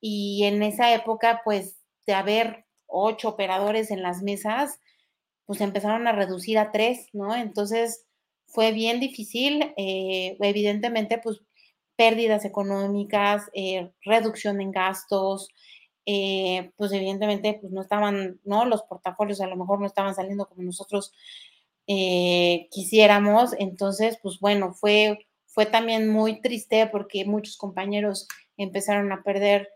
[0.00, 4.78] y en esa época, pues, de haber ocho operadores en las mesas,
[5.46, 7.34] pues empezaron a reducir a tres, ¿no?
[7.34, 8.06] Entonces
[8.46, 11.40] fue bien difícil, eh, evidentemente, pues
[11.96, 15.48] pérdidas económicas, eh, reducción en gastos,
[16.06, 18.64] eh, pues evidentemente pues no estaban, ¿no?
[18.64, 21.12] Los portafolios a lo mejor no estaban saliendo como nosotros
[21.86, 23.54] eh, quisiéramos.
[23.58, 29.68] Entonces, pues bueno, fue, fue también muy triste porque muchos compañeros empezaron a perder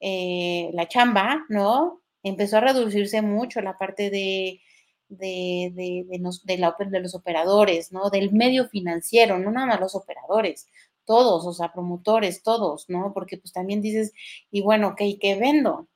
[0.00, 2.02] eh, la chamba, ¿no?
[2.22, 4.60] Empezó a reducirse mucho la parte de,
[5.08, 6.04] de, de,
[6.44, 8.10] de, la, de los operadores, ¿no?
[8.10, 10.66] Del medio financiero, no nada más los operadores,
[11.04, 13.12] todos, o sea, promotores, todos, ¿no?
[13.14, 14.12] Porque pues también dices,
[14.50, 15.88] y bueno, ¿qué vendo?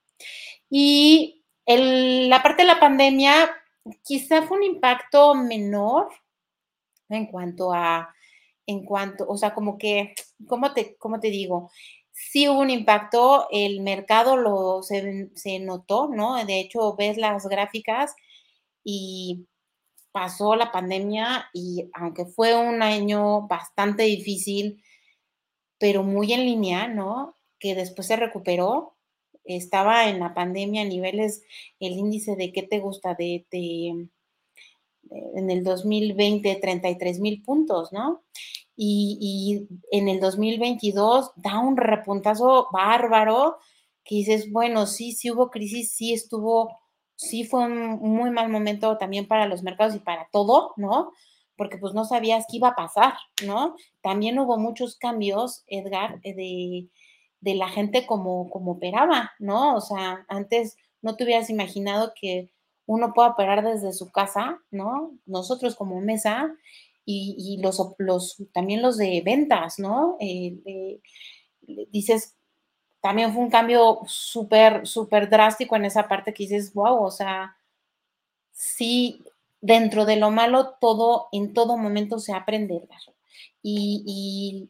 [0.69, 3.49] Y la parte de la pandemia
[4.03, 6.09] quizá fue un impacto menor
[7.09, 8.13] en cuanto a,
[8.65, 10.13] en cuanto, o sea, como que,
[10.47, 11.71] ¿cómo te, cómo te digo?
[12.11, 16.43] Sí hubo un impacto, el mercado lo se, se notó, ¿no?
[16.45, 18.15] De hecho, ves las gráficas
[18.83, 19.47] y
[20.11, 24.83] pasó la pandemia y aunque fue un año bastante difícil,
[25.79, 27.35] pero muy en línea, ¿no?
[27.59, 28.95] Que después se recuperó.
[29.45, 31.43] Estaba en la pandemia a niveles,
[31.79, 33.45] el índice de qué te gusta, de,
[35.11, 38.23] en el 2020, 33 mil puntos, ¿no?
[38.75, 43.57] Y, en el 2022 da un repuntazo bárbaro
[44.05, 46.79] que dices, bueno, sí, sí hubo crisis, sí estuvo,
[47.15, 51.11] sí fue un muy mal momento también para los mercados y para todo, ¿no?
[51.59, 53.75] Porque pues no sabías qué iba a pasar, ¿no?
[54.01, 56.87] También hubo muchos cambios, Edgar, eh,
[57.41, 59.75] de, la gente como, como operaba, ¿no?
[59.75, 62.49] O sea, antes no te hubieras imaginado que
[62.85, 65.11] uno pueda operar desde su casa, ¿no?
[65.25, 66.49] Nosotros como mesa,
[67.05, 70.15] y, los, los, también los de ventas, ¿no?
[70.21, 71.01] Eh,
[71.91, 72.37] dices,
[73.01, 77.57] también fue un cambio súper, súper drástico en esa parte que dices, wow, o sea,
[78.51, 79.25] sí,
[79.61, 82.87] dentro de lo malo, todo, en todo momento se aprende.
[83.61, 84.69] Y,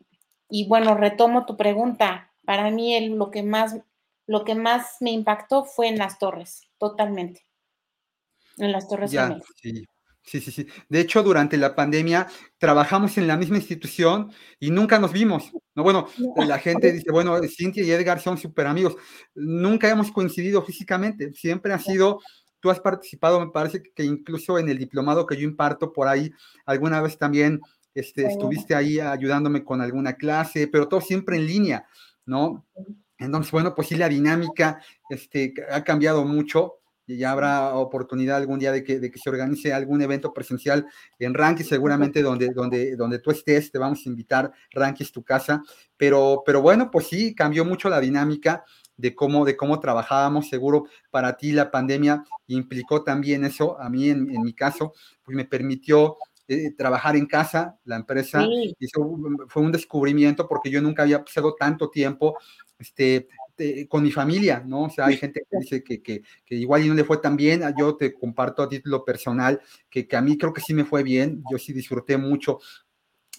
[0.49, 2.31] y, bueno, retomo tu pregunta.
[2.45, 3.77] Para mí lo, que más,
[4.25, 7.45] lo que más me impactó fue en las torres, totalmente.
[8.57, 9.11] En las torres.
[9.11, 9.85] Ya, sí.
[10.29, 10.67] Sí, sí, sí.
[10.89, 12.27] De hecho, durante la pandemia
[12.59, 15.51] trabajamos en la misma institución y nunca nos vimos.
[15.73, 18.95] No, bueno, la gente dice, bueno, Cintia y Edgar son súper amigos.
[19.33, 21.33] Nunca hemos coincidido físicamente.
[21.33, 22.19] Siempre ha sido,
[22.59, 26.31] tú has participado, me parece que incluso en el diplomado que yo imparto por ahí,
[26.65, 27.61] alguna vez también
[27.93, 31.85] este, estuviste ahí ayudándome con alguna clase, pero todo siempre en línea,
[32.25, 32.65] ¿no?
[33.17, 38.59] Entonces, bueno, pues sí, la dinámica este, ha cambiado mucho y ya habrá oportunidad algún
[38.59, 40.85] día de que, de que se organice algún evento presencial
[41.17, 45.63] en Rankis, seguramente donde, donde, donde tú estés, te vamos a invitar, Rankis, tu casa,
[45.97, 48.63] pero, pero bueno, pues sí, cambió mucho la dinámica
[48.99, 54.09] de cómo, de cómo trabajábamos, seguro para ti la pandemia implicó también eso, a mí
[54.09, 54.93] en, mi caso,
[55.23, 56.17] pues me permitió
[56.49, 58.43] eh, trabajar en casa, la empresa,
[58.77, 62.37] hizo, fue un descubrimiento porque yo nunca había pasado tanto tiempo
[62.77, 63.29] este,
[63.87, 64.83] con mi familia, ¿no?
[64.83, 67.37] O sea, hay gente que dice que, que, que, igual y no le fue tan
[67.37, 70.83] bien, yo te comparto a título personal que, que a mí creo que sí me
[70.83, 72.59] fue bien, yo sí disfruté mucho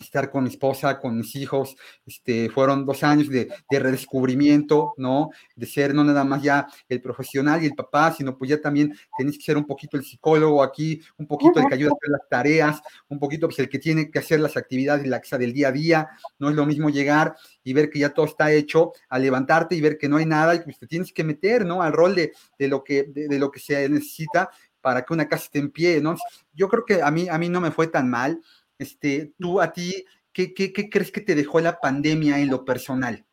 [0.01, 1.76] estar con mi esposa, con mis hijos,
[2.07, 5.30] este, fueron dos años de, de, redescubrimiento, ¿no?
[5.55, 8.94] De ser no nada más ya el profesional y el papá, sino pues ya también
[9.16, 12.11] tenés que ser un poquito el psicólogo aquí, un poquito el que ayuda a hacer
[12.11, 15.68] las tareas, un poquito pues el que tiene que hacer las actividades la del día
[15.68, 19.18] a día, no es lo mismo llegar y ver que ya todo está hecho, a
[19.18, 21.82] levantarte y ver que no hay nada y pues te tienes que meter, ¿no?
[21.82, 25.28] Al rol de, de lo, que, de, de lo que se necesita para que una
[25.28, 26.16] casa esté en pie, ¿no?
[26.55, 28.40] Yo creo que a mí, a mí no me fue tan mal,
[28.81, 33.26] este, tú a ti, ¿qué, crees que te dejó la pandemia en lo personal?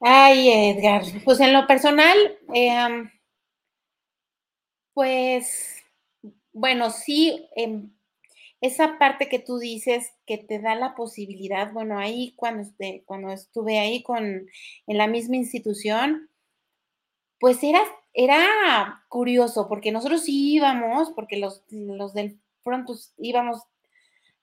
[0.00, 2.18] Ay, Edgar, pues en lo personal,
[2.52, 3.10] em,
[4.92, 5.84] pues,
[6.52, 7.90] bueno, sí, em,
[8.60, 13.30] esa parte que tú dices que te da la posibilidad, bueno, ahí cuando, este, cuando
[13.30, 16.28] estuve ahí con, en la misma institución,
[17.38, 17.80] pues era,
[18.12, 23.62] era curioso, porque nosotros íbamos, porque los, los del pronto íbamos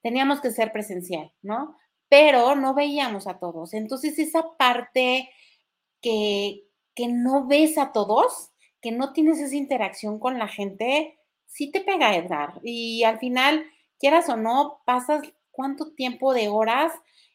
[0.01, 1.77] teníamos que ser presencial, ¿no?
[2.09, 3.73] Pero no veíamos a todos.
[3.73, 5.29] Entonces, esa parte
[6.01, 6.63] que,
[6.95, 11.81] que no ves a todos, que no tienes esa interacción con la gente, sí te
[11.81, 12.59] pega, Edgar.
[12.63, 13.65] Y al final,
[13.99, 15.21] quieras o no, pasas
[15.51, 16.91] cuánto tiempo de horas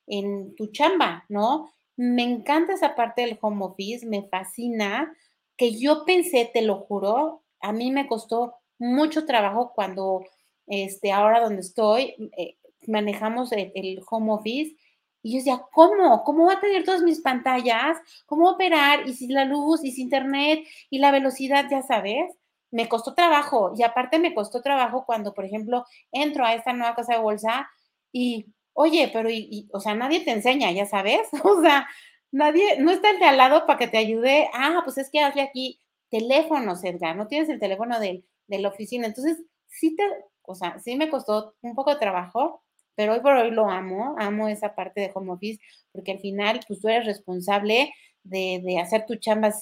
[0.07, 1.73] en tu chamba, ¿no?
[1.97, 5.15] Me encanta esa parte del home office, me fascina,
[5.57, 10.25] que yo pensé, te lo juro, a mí me costó mucho trabajo cuando
[10.67, 12.57] este, ahora donde estoy, eh,
[12.87, 14.77] manejamos el, home office.
[15.23, 16.23] Y yo decía, ¿cómo?
[16.25, 17.99] ¿Cómo voy a tener todas mis pantallas?
[18.27, 19.09] ¿Cómo operar?
[19.09, 22.33] Y si la luz, y si internet, y la velocidad, ya sabes.
[22.71, 23.73] Me costó trabajo.
[23.77, 27.69] Y aparte me costó trabajo cuando, por ejemplo, entro a esta nueva casa de bolsa
[28.13, 29.29] y, oye, pero,
[29.73, 31.23] o sea, nadie te enseña, ya sabes.
[31.45, 31.89] O sea,
[32.31, 34.49] nadie, no está el de al lado para que te ayude.
[34.55, 39.07] Ah, pues es que hazle aquí teléfono, Edgar, no tienes el teléfono de la oficina.
[39.07, 39.39] Entonces,
[39.69, 40.05] sí te,
[40.47, 42.63] o sea, sí me costó un poco de trabajo,
[42.95, 45.61] pero hoy por hoy lo amo, amo esa parte de home office,
[45.93, 47.93] porque al final, pues tú eres responsable
[48.23, 49.53] de, hacer tu chamba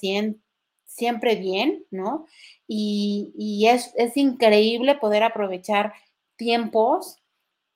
[0.85, 2.25] siempre bien, ¿no?
[2.67, 5.93] Y, es, es, increíble poder aprovechar
[6.37, 7.17] tiempos,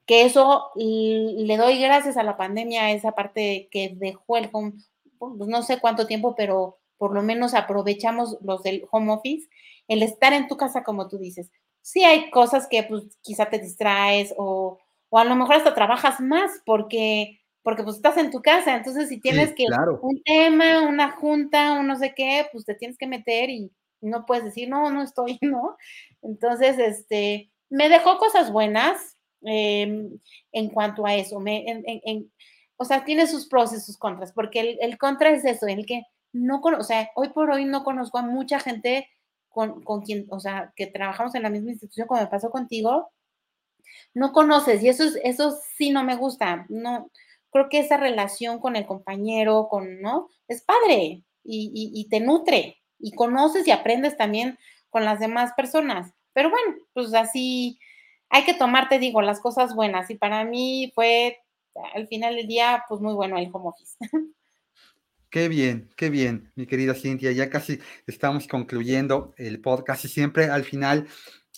[0.05, 4.74] que eso le doy gracias a la pandemia, esa parte que dejó el home,
[5.20, 9.49] pues no sé cuánto tiempo, pero por lo menos aprovechamos los del home office,
[9.88, 11.51] el estar en tu casa, como tú dices,
[11.82, 14.80] sí hay cosas que pues quizá te distraes o,
[15.12, 19.20] a lo mejor hasta trabajas más porque, porque pues estás en tu casa, entonces si
[19.20, 19.66] tienes que
[20.02, 23.72] un tema, una junta, un no sé qué, pues te tienes que meter y
[24.02, 25.78] no puedes decir, no, no estoy, ¿no?
[26.22, 30.20] Entonces, este, me dejó cosas buenas em,
[30.52, 32.32] en cuanto a eso, me, en,
[32.78, 35.86] o sea, tiene sus pros y sus contras, porque el, el contra es eso, el
[35.86, 39.10] que no, o sea, hoy por hoy no conozco a mucha gente
[39.50, 43.12] con, quien, o sea, que trabajamos en la misma institución, como me pasó contigo,
[44.14, 46.66] no conoces y eso, es, eso sí no me gusta.
[46.70, 47.10] No,
[47.52, 50.30] creo que esa relación con el compañero, con, ¿no?
[50.47, 54.58] Es padre y, te nutre y conoces y aprendes también
[54.89, 56.14] con las demás personas.
[56.34, 57.80] Pero bueno, pues así
[58.30, 61.39] hay que tomarte, digo, las cosas buenas y para mí fue
[61.93, 63.74] al final del día, pues muy bueno el home.
[65.30, 67.32] Qué bien, qué bien, mi querida Cintia.
[67.32, 71.08] Ya casi estamos concluyendo el podcast y siempre al final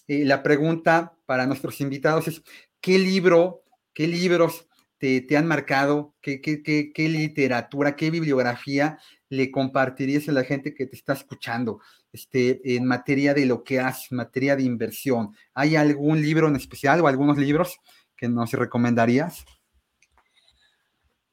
[0.09, 2.43] eh, la pregunta para nuestros invitados es,
[2.81, 3.63] ¿qué libro,
[3.93, 4.67] qué libros
[4.97, 6.13] te, han marcado?
[6.21, 8.99] ¿Qué, qué, qué, literatura, qué bibliografía
[9.29, 11.79] le compartirías a la gente que te está escuchando
[12.11, 15.33] este, en materia de lo que haces, en materia de inversión?
[15.53, 17.77] ¿Hay algún libro en especial o algunos libros
[18.17, 19.45] que nos recomendarías?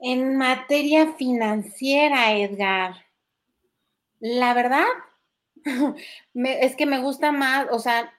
[0.00, 2.94] En materia financiera, Edgar,
[4.20, 4.86] la verdad,
[6.34, 8.12] es que me gusta más, o sea,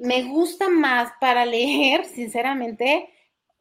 [0.00, 3.08] me gusta más para leer, sinceramente,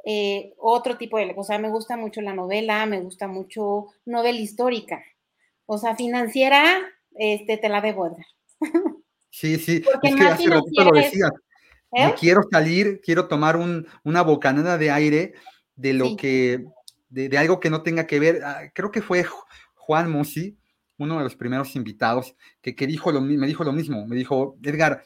[0.05, 4.39] eh, otro tipo de, o sea, me gusta mucho la novela, me gusta mucho novela
[4.39, 5.01] histórica,
[5.65, 6.81] o sea, financiera,
[7.15, 8.25] este, te la debo, Edgar.
[9.35, 11.31] Sí, sí, Porque es que hace ratito lo decías.
[11.91, 12.13] ¿eh?
[12.19, 15.33] quiero salir, quiero tomar una bocanada de aire
[15.75, 16.65] de lo que,
[17.09, 19.25] de, algo que no tenga que ver, ah, creo que fue
[19.75, 20.57] Juan Musi,
[20.97, 24.57] uno de los primeros invitados, que, que dijo lo, me dijo lo mismo, me dijo,
[24.63, 25.03] Edgar,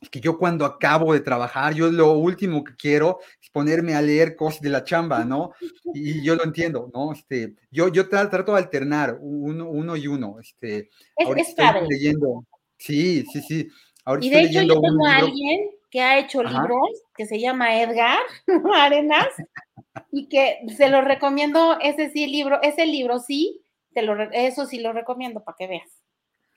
[0.00, 4.00] es que yo cuando acabo de trabajar, yo lo último que quiero es ponerme a
[4.00, 5.52] leer cosas de la chamba, ¿no?
[5.92, 7.12] Y, yo lo entiendo, ¿no?
[7.12, 10.36] Este, yo, yo trato de alternar uno, uno y uno.
[10.40, 12.46] Este, es, estoy leyendo.
[12.78, 13.68] Sí, sí, sí.
[14.06, 17.80] Ahorita y de hecho yo tengo a alguien que ha hecho libros que se llama
[17.80, 18.18] Edgar
[18.76, 19.28] Arenas
[20.12, 23.60] y que se lo recomiendo, ese sí libro, ese libro sí,
[23.92, 26.00] te lo, eso sí lo recomiendo para que veas.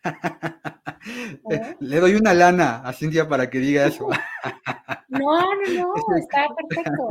[1.50, 1.76] ¿Eh?
[1.80, 4.10] Le doy una lana a Cintia para que diga eso.
[5.08, 5.20] No,
[5.68, 7.10] no, no, está perfecto.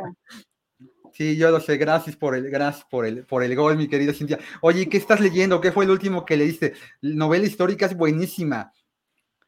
[1.12, 4.14] Sí, yo lo sé, gracias por el, gracias por el, por el gol, mi querida
[4.14, 4.38] Cintia.
[4.62, 5.60] Oye, ¿qué estás leyendo?
[5.60, 6.74] ¿Qué fue el último que leíste?
[7.02, 8.72] Novela histórica es buenísima.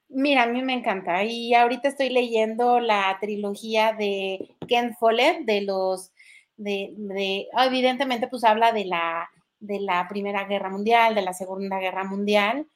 [0.09, 1.25] Mira, a mí me encanta.
[1.25, 6.13] Y ahorita estoy leyendo la trilogía de Ken Follett, de los,
[6.57, 9.29] de, de, evidentemente, pues habla de la,
[9.61, 12.69] de la Primera Guerra Mundial, de la Segunda Guerra Mundial.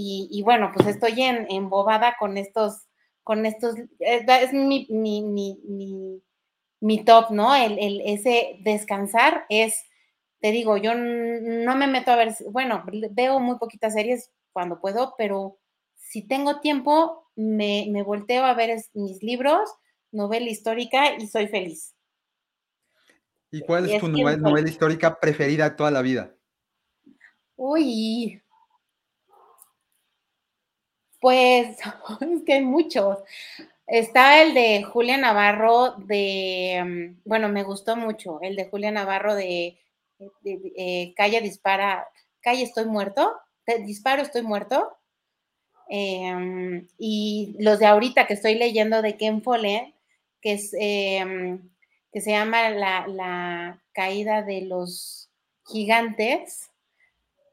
[0.00, 2.86] Y, bueno, pues estoy en, embobada con estos,
[3.24, 6.22] con estos, es mi, mi, mi,
[6.80, 7.52] mi, top, ¿no?
[7.56, 9.84] El, el, ese descansar es,
[10.40, 15.14] te digo, yo no me meto a ver, bueno, veo muy poquitas series cuando puedo,
[15.18, 15.58] pero
[16.08, 19.70] si tengo tiempo, me, me volteo a ver mis libros,
[20.10, 21.94] novela histórica y soy feliz.
[23.50, 26.34] ¿Y cuál es, tu novela, histórica preferida de toda la vida?
[27.56, 28.42] Uy.
[31.20, 31.76] Pues
[32.20, 33.18] es que hay muchos.
[33.86, 39.34] Está el de Julia Navarro de, mm, bueno, me gustó mucho, el de Julia Navarro
[39.34, 39.78] de,
[40.44, 42.08] eh, Calle Dispara,
[42.40, 43.38] Calle Estoy Muerto,
[43.84, 44.97] Disparo Estoy Muerto.
[45.88, 49.94] Em, y los de ahorita que estoy leyendo de Ken Follett,
[50.42, 51.70] que, es, em,
[52.12, 55.28] que se llama la, caída de los
[55.66, 56.70] gigantes,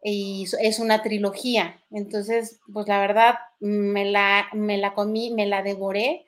[0.04, 1.82] y es una trilogía.
[1.90, 6.28] Entonces, pues la verdad, me la, me la comí, me la devoré.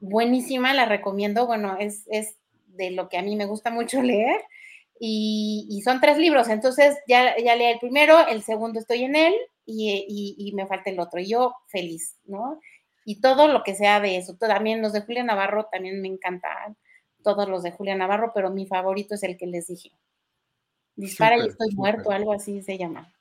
[0.00, 1.46] Buenísima, la recomiendo.
[1.46, 2.36] Bueno, es, es
[2.68, 4.40] de lo que a mí me gusta mucho leer.
[4.98, 9.34] Y, son tres libros, entonces ya, ya leí el primero, el segundo estoy en él
[9.64, 11.20] y, me falta el otro.
[11.20, 12.60] Y yo feliz, ¿no?
[13.04, 14.36] Y todo lo que sea de eso.
[14.36, 16.76] También los de Julia Navarro también me encantan,
[17.22, 19.90] todos los de Julia Navarro, pero mi favorito es el que les dije.
[20.94, 23.12] Dispara y estoy muerto, algo así se llama.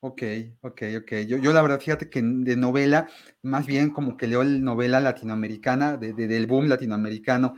[0.00, 0.22] Ok,
[0.60, 1.12] ok, ok.
[1.26, 3.08] Yo, yo la verdad, fíjate que de novela,
[3.42, 7.54] más bien como que leo la novela latinoamericana, de, del boom latinoamericano,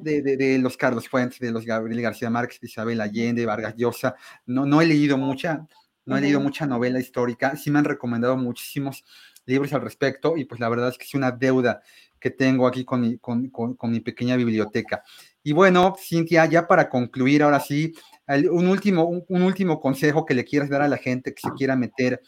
[0.00, 4.14] de, de, los Carlos Fuentes, de los Gabriel García Márquez, de Isabel Allende, Vargas Llosa.
[4.46, 5.66] No, no he leído mucha,
[6.04, 9.04] no he leído mucha novela histórica, sí me han recomendado muchísimos
[9.44, 11.82] libros al respecto y pues la verdad es que es una deuda
[12.20, 15.02] que tengo aquí con mi, con, mi pequeña biblioteca.
[15.42, 17.92] Y bueno, Cintia, ya para concluir, ahora sí,
[18.28, 21.74] un último, un, último consejo que le quieras dar a la gente que se quiera
[21.74, 22.22] meter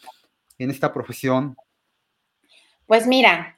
[0.57, 1.55] en esta profesión.
[2.85, 3.57] Pues mira,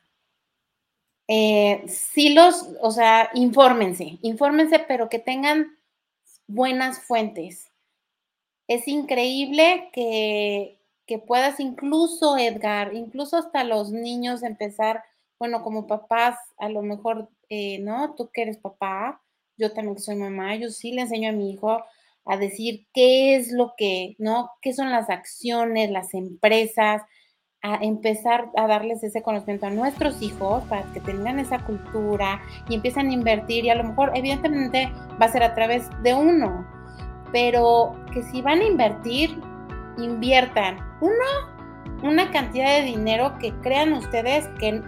[1.28, 5.76] eh, sí los, o sea, infórmense, infórmense, pero que tengan
[6.46, 7.72] buenas fuentes
[8.68, 10.80] es increíble que,
[11.26, 15.04] puedas incluso, Edgar, incluso hasta los niños empezar,
[15.40, 18.14] bueno, como papás, a lo mejor, eh, ¿no?
[18.16, 19.22] Tú que eres papá,
[19.58, 21.82] yo también soy mamá, yo sí le enseño a mi hijo
[22.26, 24.52] a decir qué es lo que, ¿no?
[24.62, 27.04] ¿Qué son las acciones, las empresas?
[27.64, 32.40] a empezar a darles ese conocimiento a nuestros hijos para que tengan esa cultura
[32.70, 34.90] y empiecen a invertir y a lo mejor evidentemente
[35.20, 36.66] va a ser a través de uno,
[37.32, 39.42] pero que si van a invertir,
[39.98, 40.78] inviertan.
[41.02, 41.14] Uno,
[42.04, 44.82] una cantidad de dinero que crean ustedes que,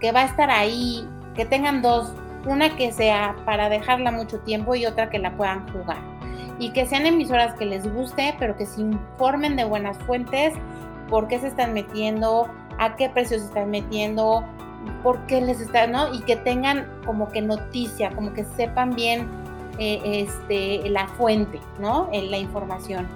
[0.00, 2.12] que va a estar ahí, que tengan dos,
[2.46, 5.98] una que sea para dejarla mucho tiempo y otra que la puedan jugar.
[6.58, 10.54] Y que sean emisoras que les guste, pero que se informen de buenas fuentes,
[11.08, 14.44] por qué se están metiendo, a qué precios se están metiendo,
[15.02, 16.12] por qué les está, ¿no?
[16.14, 19.28] Y que tengan como que noticia, como que sepan bien
[19.80, 22.10] eh, este, la fuente, ¿no?
[22.12, 23.08] En la información.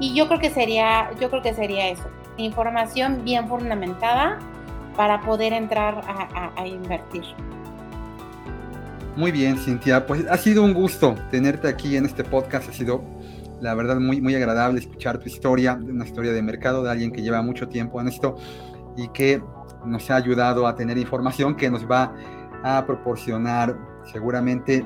[0.00, 4.40] Y yo creo que sería, yo creo que sería eso, información bien fundamentada
[4.96, 6.02] para poder entrar
[6.56, 7.22] a, invertir.
[9.14, 10.04] Muy bien, Cintia.
[10.04, 12.68] Pues ha sido un gusto tenerte aquí en este podcast.
[12.68, 13.04] Ha sido,
[13.60, 17.22] la verdad, muy, muy agradable escuchar tu historia, una historia de mercado de alguien que
[17.22, 18.36] lleva mucho tiempo en esto
[18.96, 19.40] y que
[19.84, 22.12] nos ha ayudado a tener información que nos va
[22.64, 23.76] a proporcionar
[24.10, 24.84] seguramente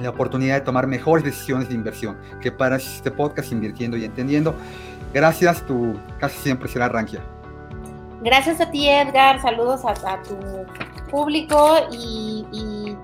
[0.00, 4.54] la oportunidad de tomar mejores decisiones de inversión, que para este podcast Invirtiendo y Entendiendo.
[5.12, 7.20] Gracias, tu casi siempre será Rankia.
[8.22, 9.40] Gracias a ti, Edgar.
[9.40, 10.36] Saludos a, tu
[11.10, 12.96] público y, y,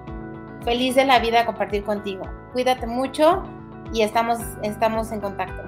[0.65, 2.25] feliz de la vida compartir contigo.
[2.53, 3.43] Cuídate mucho
[3.93, 5.63] y estamos, estamos en contacto.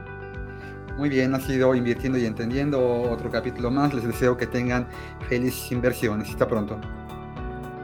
[0.96, 3.92] Muy bien, ha sido Invirtiendo y Entendiendo otro capítulo más.
[3.94, 4.88] Les deseo que tengan
[5.28, 6.30] felices inversiones.
[6.30, 6.80] Hasta pronto.